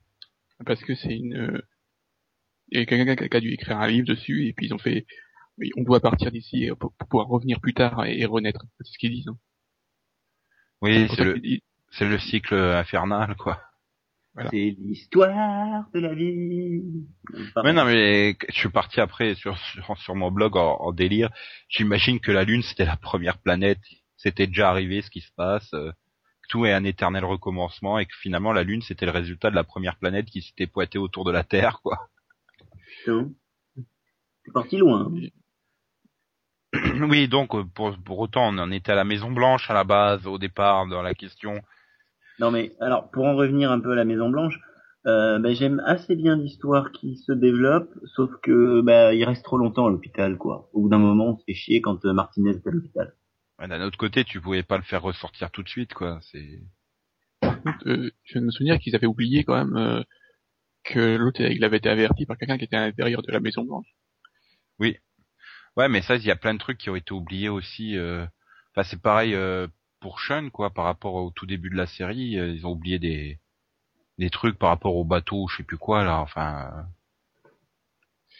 [0.66, 1.36] Parce que c'est une...
[1.36, 1.62] euh,
[2.70, 4.78] Il y a quelqu'un qui a- dû écrire un livre dessus et puis ils ont
[4.78, 5.06] fait...
[5.58, 8.64] oui, On doit partir d'ici pour, pour pouvoir revenir plus tard et, renaître.
[8.80, 9.28] C'est ce qu'ils disent.
[9.28, 9.38] hein.
[10.80, 11.40] Oui, c'est le,
[11.90, 13.60] c'est le cycle infernal, quoi.
[14.34, 14.50] Voilà.
[14.50, 16.80] C'est l'histoire de la vie.
[17.64, 21.30] Mais non, mais je suis parti après sur sur, sur mon blog en, en délire.
[21.68, 23.80] J'imagine que la Lune c'était la première planète,
[24.16, 25.90] c'était déjà arrivé ce qui se passe, euh,
[26.48, 29.64] tout est un éternel recommencement et que finalement la Lune c'était le résultat de la
[29.64, 32.08] première planète qui s'était pointée autour de la Terre, quoi.
[34.44, 35.10] C'est parti loin.
[35.12, 35.28] hein.
[37.08, 39.84] oui, donc euh, pour pour autant on en était à la Maison Blanche à la
[39.84, 41.60] base au départ dans la question.
[42.40, 44.58] Non mais alors pour en revenir un peu à la Maison Blanche,
[45.06, 49.58] euh, bah, j'aime assez bien l'histoire qui se développe, sauf que bah il reste trop
[49.58, 50.68] longtemps à l'hôpital quoi.
[50.72, 53.14] Au bout d'un moment, on se fait chier quand euh, Martinez est à l'hôpital.
[53.58, 56.20] D'un autre côté, tu pouvais pas le faire ressortir tout de suite, quoi.
[56.22, 56.60] C'est
[57.86, 60.02] Euh, je viens de me souvenir qu'ils avaient oublié quand même euh,
[60.84, 63.64] que l'autre il avait été averti par quelqu'un qui était à l'intérieur de la Maison
[63.64, 63.86] Blanche.
[65.76, 67.96] Ouais, mais ça, il y a plein de trucs qui ont été oubliés aussi.
[67.96, 68.26] euh.
[68.72, 69.66] Enfin, c'est pareil euh,
[70.00, 72.38] pour Sean, quoi, par rapport au tout début de la série.
[72.38, 73.38] euh, Ils ont oublié des
[74.18, 76.20] des trucs par rapport au bateau, je sais plus quoi, là.
[76.20, 76.82] Enfin, euh.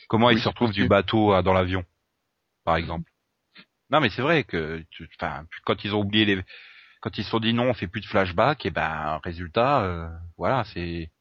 [0.09, 1.85] comment Oui, ils se retrouvent du bateau à- dans l'avion,
[2.65, 3.11] par exemple.
[3.91, 6.43] Non, mais c'est vrai que, tu- enfin, quand ils ont oublié les,
[7.01, 10.09] quand ils se sont dit non, on fait plus de flashback, et ben, résultat, euh,
[10.39, 11.13] voilà, c'est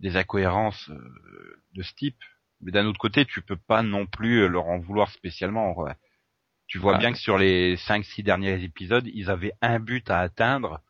[0.00, 2.18] des incohérences euh, de ce type.
[2.62, 5.76] Mais d'un autre côté, tu peux pas non plus leur en vouloir spécialement.
[6.66, 10.82] Tu vois bien que sur les 5-6 derniers épisodes, ils avaient un but à atteindre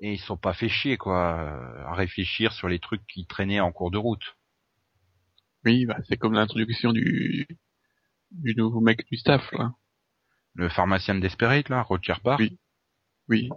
[0.00, 3.60] et ils sont pas fait chier quoi, euh, à réfléchir sur les trucs qui traînaient
[3.60, 4.36] en cours de route.
[5.64, 7.46] Oui, bah, c'est comme l'introduction du
[8.32, 9.74] du nouveau mec du staff là.
[10.54, 12.38] Le pharmacien de Desperate là, Roger Parr.
[12.38, 12.58] Oui.
[13.28, 13.48] Oui.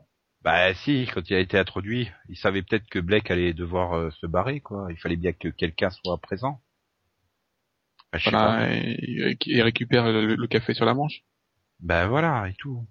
[0.42, 4.12] Bah si, quand il a été introduit, il savait peut-être que Blake allait devoir euh,
[4.12, 4.88] se barrer quoi.
[4.92, 6.62] Il fallait bien que quelqu'un soit présent.
[8.12, 8.58] Bah, je sais pas.
[8.58, 11.22] Voilà, et, et récupère le, le café sur la Manche.
[11.80, 12.88] Ben voilà, et tout.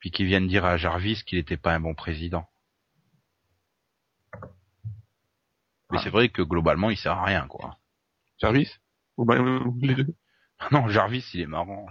[0.00, 2.46] Puis qu'ils viennent dire à Jarvis qu'il n'était pas un bon président.
[5.90, 6.00] Mais Ah.
[6.02, 7.78] c'est vrai que globalement, il sert à rien, quoi.
[9.16, 9.36] Ou bah,
[9.80, 10.14] les deux?
[10.72, 11.86] Non, Jarvis, il est marrant.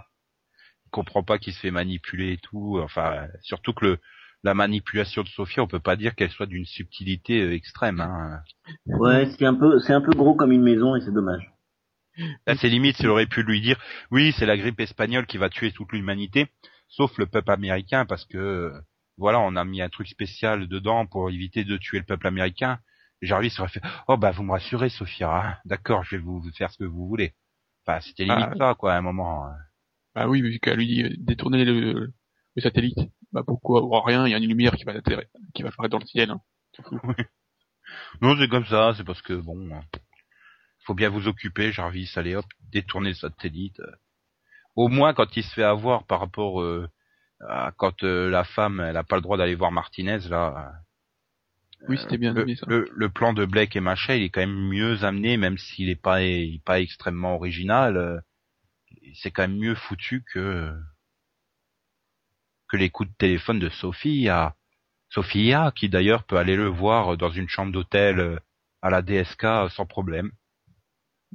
[0.90, 2.80] Il comprend pas qu'il se fait manipuler et tout.
[2.82, 3.98] Enfin, surtout que le,
[4.42, 8.00] la manipulation de Sophia, on peut pas dire qu'elle soit d'une subtilité euh, extrême.
[8.00, 8.40] Hein.
[8.86, 11.52] Ouais, c'est un peu c'est un peu gros comme une maison et c'est dommage.
[12.46, 13.78] Là, c'est limite, il aurait pu lui dire,
[14.10, 16.48] oui, c'est la grippe espagnole qui va tuer toute l'humanité,
[16.88, 18.72] sauf le peuple américain, parce que,
[19.16, 22.78] voilà, on a mis un truc spécial dedans pour éviter de tuer le peuple américain.
[23.22, 25.56] Et Jarvis aurait fait, oh bah vous me rassurez, Sophia, hein.
[25.64, 27.32] d'accord, je vais vous faire ce que vous voulez.
[27.86, 28.56] Enfin, c'était limite Ah.
[28.58, 29.46] ça, quoi, à un moment.
[29.46, 29.54] hein.
[30.14, 32.12] Bah oui, vu qu'elle lui dit euh, détourner le,
[32.56, 32.98] le satellite.
[33.32, 35.92] Bah pourquoi avoir rien Il y a une lumière qui va atterrir- qui va apparaître
[35.92, 36.30] dans le ciel.
[36.30, 36.40] Hein.
[38.20, 39.82] Non, c'est comme ça, c'est parce que, bon, hein,
[40.84, 43.80] faut bien vous occuper, Jarvis, allez hop, détourner le satellite.
[44.76, 46.88] Au moins, quand il se fait avoir par rapport euh,
[47.48, 50.72] à quand euh, la femme, elle a pas le droit d'aller voir Martinez, là,
[51.88, 52.66] Oui, c'était bien amené ça.
[52.68, 55.88] le, le plan de Blake et Machet, il est quand même mieux amené, même s'il
[55.88, 58.22] est pas, il est pas extrêmement original.
[59.14, 60.72] C'est quand même mieux foutu que
[62.68, 64.56] que les coups de téléphone de Sophie à
[65.10, 68.38] Sophia, qui d'ailleurs peut aller le voir dans une chambre d'hôtel euh,
[68.82, 70.32] à la DSK sans problème,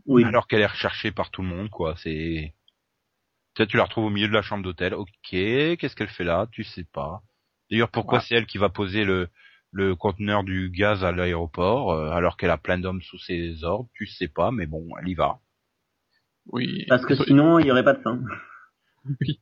[0.06, 0.24] Oui.
[0.24, 1.96] alors qu'elle est recherchée par tout le monde, quoi.
[1.98, 2.54] C'est
[3.56, 4.94] tu sais, tu la retrouves au milieu de la chambre d'hôtel.
[4.94, 6.48] Ok, qu'est-ce qu'elle fait là?
[6.52, 7.22] Tu sais pas.
[7.72, 8.22] D'ailleurs, pourquoi Ouais.
[8.22, 9.30] c'est elle qui va poser le
[9.72, 13.90] le conteneur du gaz à l'aéroport euh, alors qu'elle a plein d'hommes sous ses ordres?
[13.94, 15.40] Tu sais pas, mais bon, elle y va.
[16.48, 16.86] Oui.
[16.88, 18.20] Parce que sinon, il y aurait pas de fin.
[19.22, 19.40] Oui.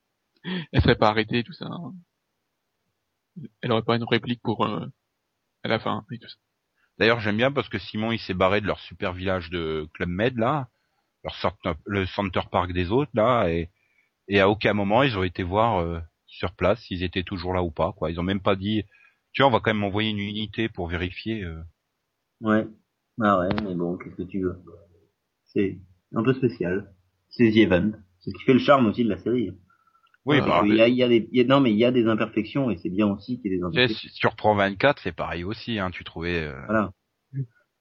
[0.73, 1.65] Elle serait pas arrêtée, tout ça.
[1.67, 1.93] hein.
[3.61, 4.85] elle aurait pas une réplique pour euh,
[5.63, 6.35] à la fin et tout ça.
[6.99, 10.09] D'ailleurs, j'aime bien parce que Simon, il s'est barré de leur super village de Club
[10.09, 10.67] Med, là,
[11.23, 13.71] leur centre, le Center Park des autres, là, et,
[14.27, 17.63] et à aucun moment, ils ont été voir euh, sur place s'ils étaient toujours là
[17.63, 18.11] ou pas, quoi.
[18.11, 18.83] Ils ont même pas dit,
[19.31, 21.43] tu vois, on va quand même envoyer une unité pour vérifier.
[21.43, 21.61] euh.
[22.41, 22.67] Ouais.
[23.21, 24.61] Ah ouais, mais bon, qu'est-ce que tu veux?
[25.45, 25.79] C'est
[26.13, 26.91] un peu spécial.
[27.29, 27.91] C'est The Event.
[28.19, 29.51] C'est ce qui fait le charme aussi de la série.
[30.25, 31.71] Oui, Ah, bah, il y a, il y a des, il y a- non mais
[31.71, 34.09] il y a des imperfections et c'est bien aussi qu'il y ait des imperfections.
[34.09, 36.43] si tu reprends 24, c'est pareil aussi, hein, tu trouvais...
[36.43, 36.91] euh, Voilà.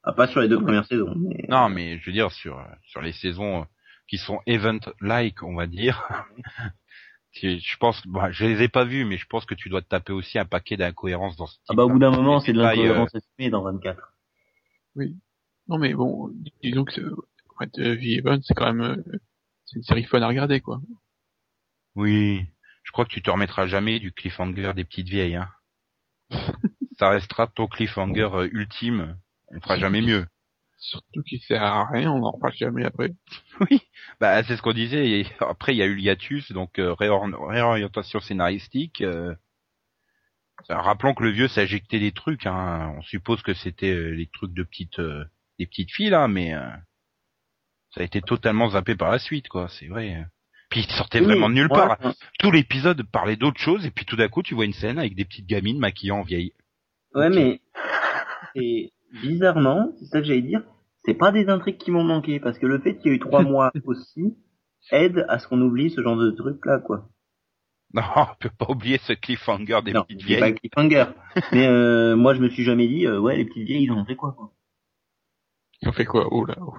[0.03, 1.13] Ah, pas sur les deux premières saisons.
[1.15, 1.45] Mais...
[1.47, 3.65] Non, mais je veux dire, sur, sur les saisons euh,
[4.09, 6.05] qui sont event-like, on va dire,
[7.33, 9.87] je pense, bah, je les ai pas vus, mais je pense que tu dois te
[9.87, 12.59] taper aussi un paquet d'incohérences dans ce Ah bah au bout d'un moment, c'est de
[12.59, 14.13] euh, l'incohérence assumée dans 24.
[15.67, 17.01] Non mais bon, dis- disons que
[17.71, 17.79] The
[18.17, 19.19] Event, c'est quand même euh,
[19.65, 20.81] c'est une série fun à regarder quoi.
[21.95, 22.45] Oui,
[22.83, 25.35] je crois que tu te remettras jamais du cliffhanger des petites vieilles.
[25.35, 25.49] Hein.
[26.99, 29.17] Ça restera ton cliffhanger euh, ultime.
[29.49, 30.25] On fera jamais mieux.
[30.77, 33.13] Surtout qu'il sert à rien, on en reparle jamais après.
[33.61, 33.79] Oui,
[34.19, 35.21] bah c'est ce qu'on disait.
[35.21, 35.95] Et après, il y a eu
[36.51, 39.01] donc euh, réor- réorientation scénaristique.
[39.01, 39.33] euh.
[40.69, 42.45] Rappelons que le vieux injecté des trucs.
[42.45, 42.93] Hein.
[42.97, 45.23] On suppose que c'était euh, les trucs de petites, euh,
[45.59, 46.67] des petites filles là, mais euh,
[47.93, 49.67] ça a été totalement zappé par la suite, quoi.
[49.79, 50.25] C'est vrai.
[50.69, 51.97] Puis il sortait Oui, vraiment de nulle part.
[52.39, 55.15] Tout l'épisode parlait d'autre chose, et puis tout d'un coup, tu vois une scène avec
[55.15, 56.53] des petites gamines maquillant en vieille.
[57.13, 57.61] Ouais, mais
[58.55, 60.63] et bizarrement, c'est ça que j'allais dire,
[61.05, 63.19] c'est pas des intrigues qui m'ont manqué parce que le fait qu'il y ait eu
[63.19, 64.35] trois mois aussi
[64.91, 67.07] aide à ce qu'on oublie ce genre de truc là quoi.
[67.93, 70.55] Non, on peut pas oublier ce cliffhanger des non, petites dis pas vieilles.
[70.55, 71.05] cliffhanger,
[71.51, 74.03] mais euh, moi je me suis jamais dit euh, ouais les petites vieilles ils ont
[74.05, 74.51] fait quoi, quoi?
[75.81, 76.27] Ils ont fait quoi?
[76.31, 76.73] Oh là oh.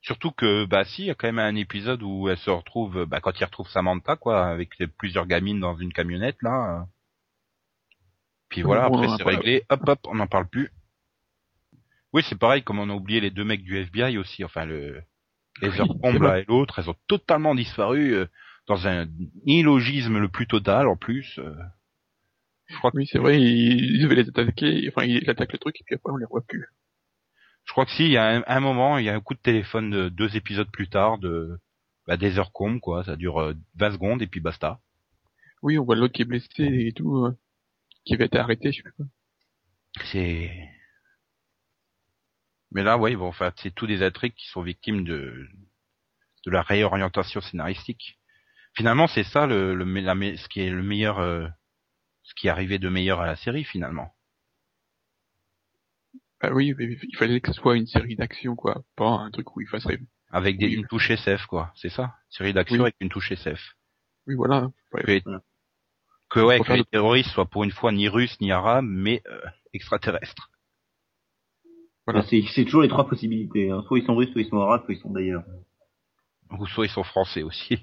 [0.00, 3.04] Surtout que, bah si, il y a quand même un épisode où elle se retrouve,
[3.04, 6.80] bah quand il retrouve Samantha, quoi, avec plusieurs gamines dans une camionnette, là.
[6.80, 6.84] euh.
[8.48, 10.70] Puis voilà, après c'est réglé, hop hop, on n'en parle plus.
[12.14, 15.02] Oui, c'est pareil, comme on a oublié les deux mecs du FBI aussi, enfin le
[15.60, 18.26] Heather Oui, Combe c'est là et l'autre, elles ont totalement disparu euh,
[18.66, 19.06] dans un
[19.44, 21.38] illogisme le plus total en plus.
[21.38, 21.54] euh.
[22.94, 25.96] Oui c'est vrai, ils, ils devaient les attaquer, enfin ils attaquent le truc et puis
[25.96, 26.66] après on les voit plus.
[27.68, 29.34] Je crois que si, il y a un, un moment, il y a un coup
[29.34, 31.60] de téléphone de deux épisodes plus tard de
[32.06, 34.80] bah, des heures Combe, quoi, ça dure euh, 20 secondes et puis basta.
[35.60, 37.36] Oui on voit l'autre qui est blessé et tout, euh,
[38.06, 39.04] qui avait été arrêté, je sais quoi.
[40.06, 40.50] C'est.
[42.70, 45.46] Mais là, oui, bon, enfin, c'est tous des intrigues qui sont victimes de
[46.46, 48.18] de la réorientation scénaristique.
[48.74, 51.46] Finalement, c'est ça le, le la ce qui est le meilleur, euh,
[52.22, 54.14] ce qui est arrivé de meilleur à la série finalement.
[56.40, 59.54] Bah oui, mais il fallait que ce soit une série d'action quoi, pas un truc
[59.56, 60.06] où il fasse rêver.
[60.30, 60.74] Avec des, Oui.
[60.74, 61.72] une touche SF, quoi.
[61.74, 62.14] C'est ça?
[62.30, 62.82] Série d'action Oui.
[62.82, 63.60] avec une touche SF.
[64.26, 64.70] Oui voilà.
[64.92, 65.02] Ouais.
[65.22, 65.40] Que,
[66.30, 69.22] que ouais, que les le- terroristes soient pour une fois ni russes ni arabes, mais
[69.26, 69.40] euh,
[69.72, 70.50] extraterrestres.
[72.06, 72.20] Voilà.
[72.20, 73.70] Bah, c'est c'est toujours les trois possibilités.
[73.70, 73.82] Hein.
[73.88, 75.42] Soit ils sont russes, soit ils sont arabes, soit ils sont d'ailleurs.
[76.50, 77.78] Ou soit ils sont français aussi.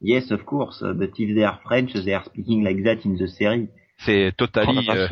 [0.00, 3.26] Yes, of course, but if they are French, they are speaking like that in the
[3.26, 3.68] series.
[3.98, 5.08] C'est Oh, Totally la euh.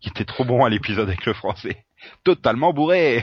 [0.00, 1.84] Qui était trop bon à l'épisode avec le français.
[2.24, 3.22] Totalement bourré.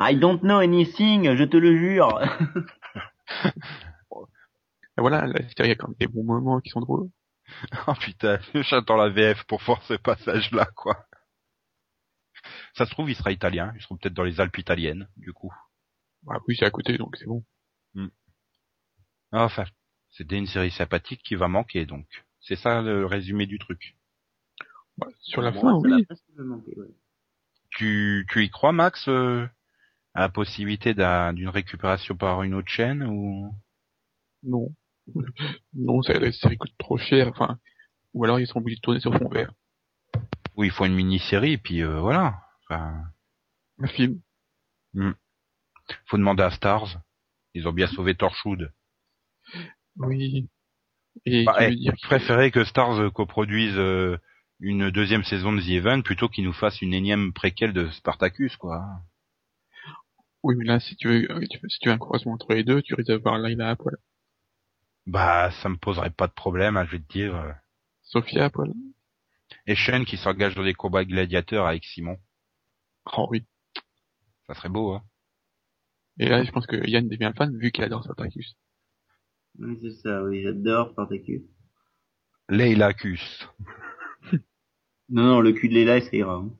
[0.00, 2.20] I don't know anything, je te le jure.
[4.96, 7.08] Et voilà, la série a quand même des bons moments qui sont drôles.
[7.86, 11.06] Oh putain, j'attends la VF pour voir ce passage-là, quoi.
[12.74, 13.72] Ça se trouve, il sera italien.
[13.76, 15.52] Ils seront peut-être dans les Alpes italiennes, du coup.
[16.22, 17.44] Bah oui c'est à côté donc c'est bon.
[19.32, 19.64] Ah, Enfin,
[20.10, 22.06] c'était une série sympathique qui va manquer, donc.
[22.40, 23.96] C'est ça le résumé du truc.
[24.98, 26.04] Bah, sur la fin oui.
[26.38, 26.88] manquer, ouais.
[27.70, 29.46] Tu, tu y crois, Max, euh,
[30.14, 33.54] à la possibilité d'un- d'une récupération par une autre chaîne ou?
[34.42, 34.74] Non.
[35.74, 37.58] non, ça, la série coûte trop cher, enfin.
[38.14, 39.52] Ou alors ils sont obligés de tourner sur fond vert.
[40.56, 42.42] ou il faut une mini-série et puis euh, voilà.
[42.64, 43.04] Enfin,
[43.78, 44.20] Un film.
[46.06, 47.00] faut demander à Stars.
[47.54, 48.72] Ils ont bien sauvé Torchwood.
[49.96, 50.48] Oui.
[51.26, 54.18] Et Bah, eh, dire préférais que Stars euh, coproduise euh,
[54.60, 58.56] une deuxième saison de The Event plutôt qu'ils nous fassent une énième préquelle de Spartacus,
[58.56, 58.84] quoi.
[60.42, 62.94] Oui, mais là, si tu veux, si tu veux un croisement entre les deux, tu
[62.94, 63.96] risques d'avoir Layla à poil.
[65.06, 67.54] Bah, ça me poserait pas de problème, hein, je vais te dire.
[68.02, 68.72] Sophia à poil.
[69.66, 72.18] Et Sean qui s'engage dans des combats gladiateurs avec Simon.
[73.16, 73.44] Oh oui.
[74.46, 75.02] Ça serait beau, hein.
[76.18, 78.56] Et là, je pense que Yann devient fan vu qu'il adore Spartacus.
[79.58, 81.42] Oui, c'est ça, oui, j'adore Spartacus.
[82.48, 83.46] Leila Cus.
[85.08, 86.34] Non, non, le cul de Léla, ça ira.
[86.34, 86.50] hein.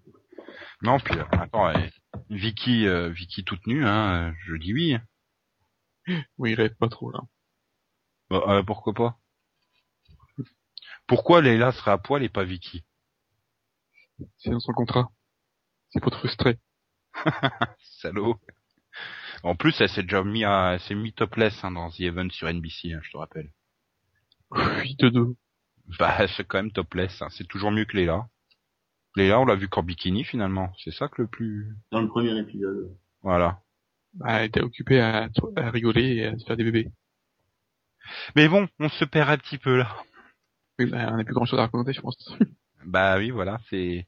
[0.82, 1.86] Non, puis euh, attends, euh,
[2.30, 4.96] Vicky, euh, Vicky toute nue, hein, euh, je dis oui.
[6.38, 7.20] Oui, il rêve pas trop, là.
[8.30, 9.18] Bah, euh, pourquoi pas?
[11.06, 12.84] Pourquoi Leila serait à poil et pas Vicky?
[14.38, 15.10] C'est dans son contrat.
[15.90, 16.58] C'est pour te frustrer.
[18.00, 18.40] Salaud.
[19.42, 22.30] En plus, elle s'est déjà mis à, elle s'est mis topless hein, dans The Event
[22.30, 23.52] sur NBC, hein, je te rappelle.
[24.52, 25.36] 8 de 2.
[25.98, 27.22] Bah, c'est quand même topless.
[27.22, 27.28] Hein.
[27.30, 28.28] C'est toujours mieux que Leila.
[29.16, 30.72] Leila, on l'a vu qu'en bikini finalement.
[30.82, 31.74] C'est ça que le plus.
[31.92, 32.96] Dans le premier épisode.
[33.22, 33.60] Voilà.
[34.14, 36.88] Bah, elle était occupée à, à rigoler et à se faire des bébés.
[38.36, 39.94] Mais bon, on se perd un petit peu là.
[40.78, 42.16] Oui, bah, on n'a plus grand chose à raconter, je pense.
[42.86, 43.58] Bah oui, voilà.
[43.68, 44.06] C'est.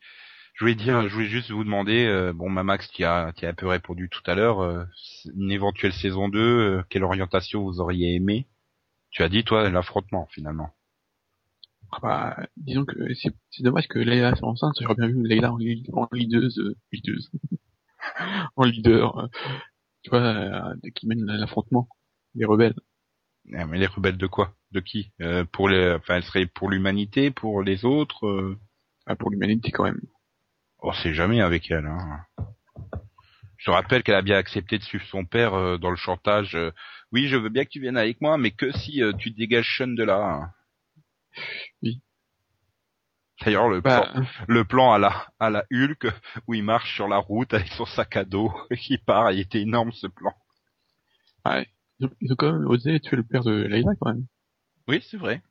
[0.54, 2.06] Je voulais dire, je voulais juste vous demander.
[2.06, 4.60] euh, bon, Mamax, qui a, qui a un peu répondu tout à l'heure.
[4.60, 4.84] euh,
[5.36, 8.46] une éventuelle saison 2, euh, quelle orientation vous auriez aimé?
[9.10, 10.70] Tu as dit toi l'affrontement finalement.
[11.92, 15.52] Ah bah, disons que c'est c'est dommage que Leila soit enceinte, j'aurais bien vu Leila
[15.52, 15.58] en,
[15.92, 17.30] en leaduse, euh, leaduse.
[18.56, 19.26] en leader, euh,
[20.02, 21.88] tu vois, euh, qui mène l'affrontement,
[22.34, 22.74] les rebelles.
[23.54, 24.54] Ah, mais les rebelles de quoi?
[24.72, 25.12] De qui?
[25.20, 28.26] Euh, Pour les, enfin, elle serait pour l'humanité, pour les autres.
[28.26, 28.58] euh,
[29.06, 30.00] Ah, pour l'humanité quand même.
[30.80, 31.86] On sait jamais avec elle.
[31.86, 32.20] Hein.
[33.58, 36.54] Je te rappelle qu'elle a bien accepté de suivre son père euh, dans le chantage.
[36.54, 36.70] euh,
[37.12, 39.76] oui, je veux bien que tu viennes avec moi, mais que si euh, tu dégages
[39.76, 40.18] Sean de là.
[40.22, 40.52] hein.
[41.82, 42.02] Oui.
[43.42, 46.06] D'ailleurs, le, Bah, plan, le plan à la à la Hulk
[46.46, 49.40] où il marche sur la route avec son sac à dos et qui part, il
[49.40, 50.32] était énorme ce plan.
[51.46, 51.66] ouais.
[52.20, 54.26] Ils ont, quand même osé tuer le père de Leila quand même.
[54.88, 55.42] Oui, c'est vrai.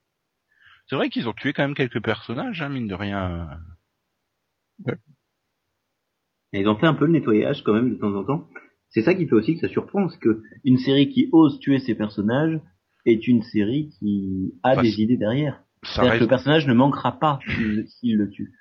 [0.88, 3.48] C'est vrai qu'ils ont tué quand même quelques personnages, hein, mine de rien.
[6.52, 8.50] Et ils ont fait un peu le nettoyage quand même de temps en temps.
[8.90, 11.78] C'est ça qui fait aussi que ça surprend, c'est que une série qui ose tuer
[11.80, 12.60] ses personnages
[13.06, 15.64] est une série qui a Enfin, des idées derrière.
[15.84, 17.40] Ça C'est-à-dire que reste, le personnage ne manquera pas
[17.88, 18.54] s'il le tue.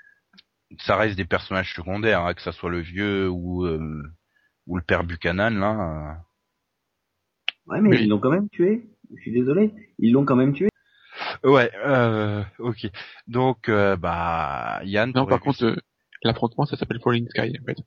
[0.79, 4.03] ça reste des personnages secondaires, hein, que ça soit le vieux ou euh,
[4.67, 6.19] ou le père Buchanan là.
[7.67, 8.89] Ouais, mais ils l'ont quand même tué.
[9.15, 10.69] Je suis désolé, ils l'ont quand même tué.
[11.45, 12.87] Ouais, euh, ok.
[13.27, 15.13] Donc, euh, bah, Yann.
[15.15, 15.77] Non, par contre, euh,
[16.23, 17.79] l'affrontement, ça s'appelle Falling Sky, en fait.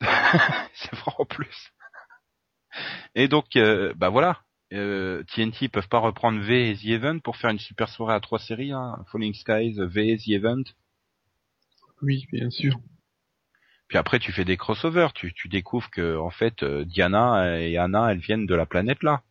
[0.74, 1.72] c'est vrai en plus.
[3.14, 4.40] Et donc, euh, bah voilà.
[4.74, 8.20] Euh, TNT peuvent pas reprendre V et The Event pour faire une super soirée à
[8.20, 9.04] trois séries, hein.
[9.10, 10.64] Falling Skies, V, The Event.
[12.02, 12.78] Oui, bien sûr.
[13.88, 15.12] Puis après, tu fais des crossovers.
[15.14, 19.02] Tu, tu découvres que en fait, euh, Diana et Anna, elles viennent de la planète
[19.02, 19.22] là.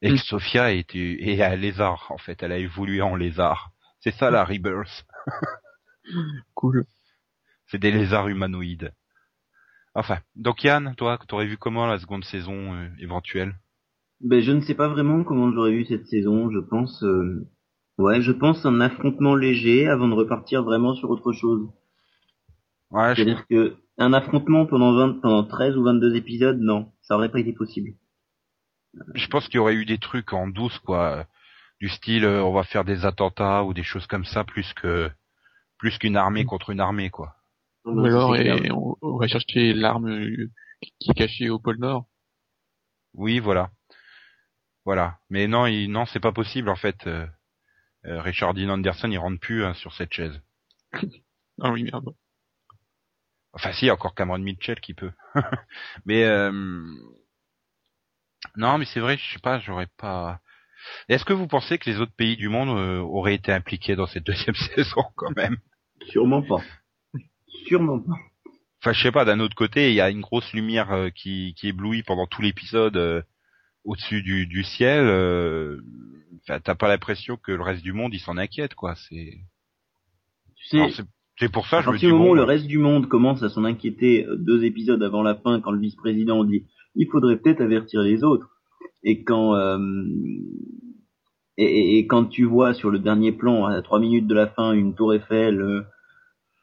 [0.00, 0.16] Et que.
[0.16, 2.06] Sophia est, est un lézard.
[2.10, 3.70] En fait, elle a évolué en lézard.
[4.00, 5.06] C'est ça la Rebirth.
[6.54, 6.86] Cool.
[7.66, 8.94] C'est des lézards humanoïdes.
[9.94, 13.56] Enfin, donc Yann, toi, t'aurais vu comment la seconde saison euh, éventuelle?
[14.20, 16.50] Ben, je ne sais pas vraiment comment j'aurais vu cette saison.
[16.50, 17.48] Je pense, euh,
[17.96, 21.66] ouais, je pense un affrontement léger avant de repartir vraiment sur autre chose.
[22.90, 27.16] Ouais, je- C'est-à-dire que un affrontement pendant 20, pendant 13 ou 22 épisodes, non, ça
[27.16, 27.94] aurait pas été possible.
[29.14, 31.26] je pense qu'il y aurait eu des trucs en douce, quoi,
[31.80, 35.10] du style euh, on va faire des attentats ou des choses comme ça, plus que
[35.78, 37.36] plus qu'une armée contre une armée, quoi.
[37.84, 40.48] Ou alors, et on, on va chercher l'arme euh,
[41.00, 42.06] qui est cachée au pôle Nord.
[43.14, 43.70] Oui, voilà,
[44.86, 45.18] voilà.
[45.28, 47.06] Mais non, il, non, c'est pas possible en fait.
[47.06, 47.26] Euh,
[48.06, 50.40] euh, Richard Dean Anderson, il rentre plus hein, sur cette chaise.
[51.58, 52.14] Ah oui, merde.
[53.54, 55.10] Enfin, si, il y a encore Cameron Mitchell qui peut.
[56.04, 56.52] mais euh,
[58.56, 60.40] non, mais c'est vrai, je sais pas, j'aurais pas.
[61.08, 64.06] Est-ce que vous pensez que les autres pays du monde euh, auraient été impliqués dans
[64.06, 65.56] cette deuxième saison quand même?
[66.08, 66.62] Sûrement pas.
[67.66, 68.16] Sûrement pas.
[68.82, 69.24] Enfin, je sais pas.
[69.24, 72.42] D'un autre côté, il y a une grosse lumière euh, qui, qui éblouit pendant tout
[72.42, 73.22] l'épisode euh,
[73.86, 75.06] au-dessus du, du ciel.
[75.06, 75.80] euh,
[76.46, 78.94] t'as pas l'impression que le reste du monde il s'en inquiète, quoi.
[79.08, 79.38] C'est.
[80.56, 81.02] Tu sais,
[81.38, 83.48] c'est- pour ça, à je partir du moment où le reste du monde commence à
[83.48, 86.64] s'en inquiéter euh, deux épisodes avant la fin, quand le vice-président dit
[86.94, 88.48] il faudrait peut-être avertir les autres,
[89.02, 89.78] et quand euh,
[91.58, 94.46] et, et- et quand tu vois sur le dernier plan à trois minutes de la
[94.46, 95.82] fin une tour Eiffel, euh,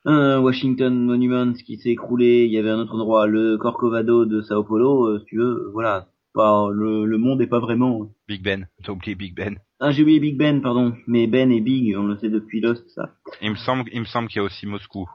[0.05, 4.41] un Washington Monument qui s'est écroulé, il y avait un autre endroit, le Corcovado de
[4.41, 8.09] Sao Paulo, euh, si tu veux, voilà, pas le, le monde est pas vraiment.
[8.27, 9.59] Big Ben, t'as oublié Big Ben.
[9.79, 12.87] Ah j'ai oublié Big Ben, pardon, mais Ben et Big, on le sait depuis Lost
[12.89, 13.15] ça.
[13.41, 15.09] Il me semble, il me semble qu'il y a aussi Moscou.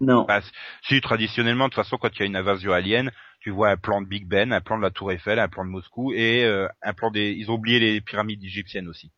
[0.00, 0.24] Non.
[0.26, 0.40] Bah,
[0.82, 3.10] si traditionnellement, de toute façon, quand il y a une invasion alien,
[3.40, 5.64] tu vois un plan de Big Ben, un plan de la Tour Eiffel, un plan
[5.64, 7.32] de Moscou et euh, un plan des.
[7.32, 9.12] Ils ont oublié les pyramides égyptiennes aussi.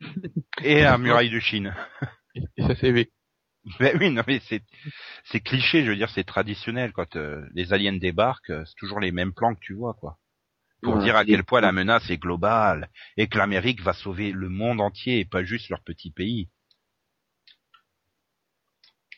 [0.62, 1.74] et la muraille de Chine.
[2.34, 3.10] Et, ça s'est élevé.
[3.78, 4.62] Ben oui, non mais c'est
[5.24, 9.00] c'est cliché, je veux dire, c'est traditionnel quand euh, les aliens débarquent, euh, c'est toujours
[9.00, 10.18] les mêmes plans que tu vois, quoi.
[10.82, 14.32] Pour Ouais, dire à quel point la menace est globale et que l'Amérique va sauver
[14.32, 16.48] le monde entier et pas juste leur petit pays.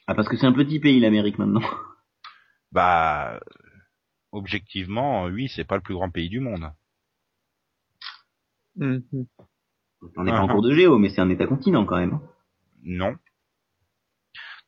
[0.06, 1.62] Ah parce que c'est un petit pays l'Amérique maintenant.
[2.72, 3.38] Bah,
[4.32, 6.72] objectivement, oui, c'est pas le plus grand pays du monde.
[8.76, 9.26] Mhm.
[10.16, 10.52] On n'est pas en ah.
[10.52, 12.18] cours de géo, mais c'est un état-continent quand même.
[12.82, 13.16] Non.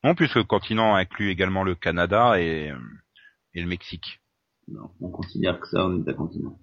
[0.04, 2.78] Non, puisque le continent inclut également le Canada et, euh,
[3.54, 4.20] et le Mexique.
[4.68, 6.58] Non, on considère que ça un état-continent.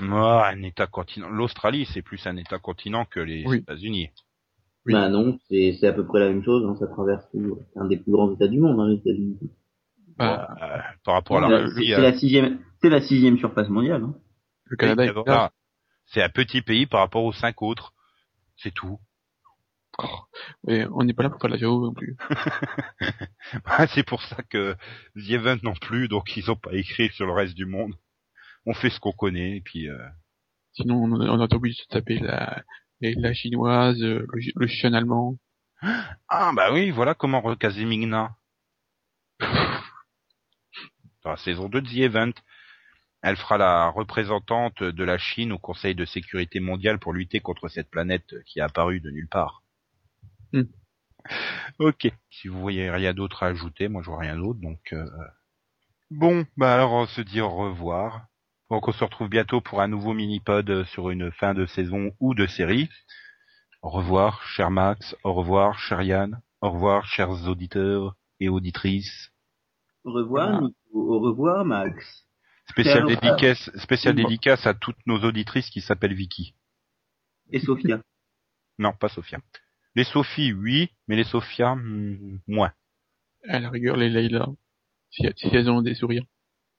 [0.00, 1.28] Moi, un État-continent.
[1.28, 3.58] L'Australie, c'est plus un État-continent que les Oui.
[3.58, 4.10] États-Unis.
[4.86, 4.94] Oui.
[4.94, 6.64] Bah non, c'est c'est à peu près la même chose.
[6.66, 7.58] hein, ça traverse tout.
[7.72, 9.38] C'est un des plus grands États du monde, hein, les États-Unis.
[10.16, 13.68] Bah, Euh, par rapport à C'est la c'est euh, la sixième, c'est la sixième surface
[13.68, 14.02] mondiale.
[14.04, 14.14] Hein.
[14.64, 15.50] le Canada
[16.06, 17.92] c'est un petit pays par rapport aux cinq autres.
[18.56, 18.98] C'est tout.
[20.68, 22.16] Et on n'est pas là pour faire de la géo non plus.
[23.94, 24.74] c'est pour ça que
[25.14, 27.94] The Event non plus, donc ils ont pas écrit sur le reste du monde.
[28.66, 29.88] On fait ce qu'on connaît, et puis...
[29.88, 29.98] Euh...
[30.72, 32.62] Sinon, on, on est obligé de se taper la,
[33.00, 35.36] la chinoise, euh, le, le chien allemand.
[36.28, 38.36] Ah bah oui, voilà comment recaser Migna.
[39.40, 42.32] Dans la saison 2 de The Event.
[43.22, 47.68] Elle fera la représentante de la Chine au Conseil de sécurité mondiale pour lutter contre
[47.68, 49.62] cette planète qui est apparue de nulle part.
[50.52, 50.62] Hmm.
[51.78, 52.08] Ok.
[52.30, 54.80] Si vous voyez rien d'autre à ajouter, moi je vois rien d'autre, donc...
[54.92, 55.06] euh,
[56.10, 58.26] Bon, bah alors on se dit au revoir.
[58.70, 62.34] Donc on se retrouve bientôt pour un nouveau mini-pod sur une fin de saison ou
[62.34, 62.88] de série.
[63.82, 65.16] Au revoir, cher Max.
[65.24, 66.40] Au revoir, cher Yann.
[66.60, 69.32] Au revoir, chers auditeurs et auditrices.
[70.04, 70.66] Au revoir, Voilà.
[70.66, 70.76] Nico.
[70.92, 72.26] Au revoir, Max.
[72.68, 76.54] Spécial dédicace, spécial dédicace à toutes nos auditrices qui s'appellent Vicky.
[77.50, 78.00] Et Sophia.
[78.78, 79.40] Non, pas Sophia.
[79.94, 82.72] Les Sophie, oui, mais les Sophia, hmm, moins.
[83.46, 84.46] À la rigueur, les Leila.
[85.10, 86.24] Si, si elles ont des sourires.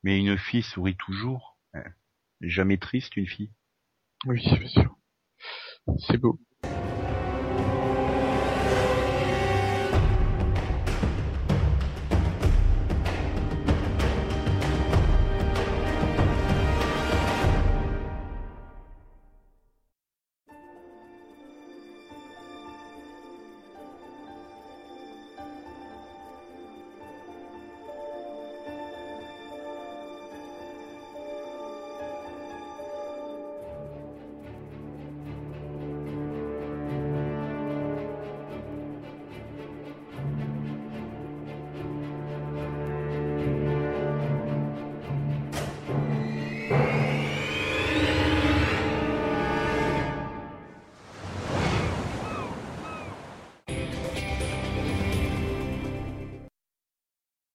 [0.02, 1.51] Mais une fille sourit toujours.
[1.76, 1.84] Euh,
[2.42, 3.52] Jamais triste, une fille?
[4.26, 4.98] Oui, bien sûr.
[6.08, 6.40] C'est beau.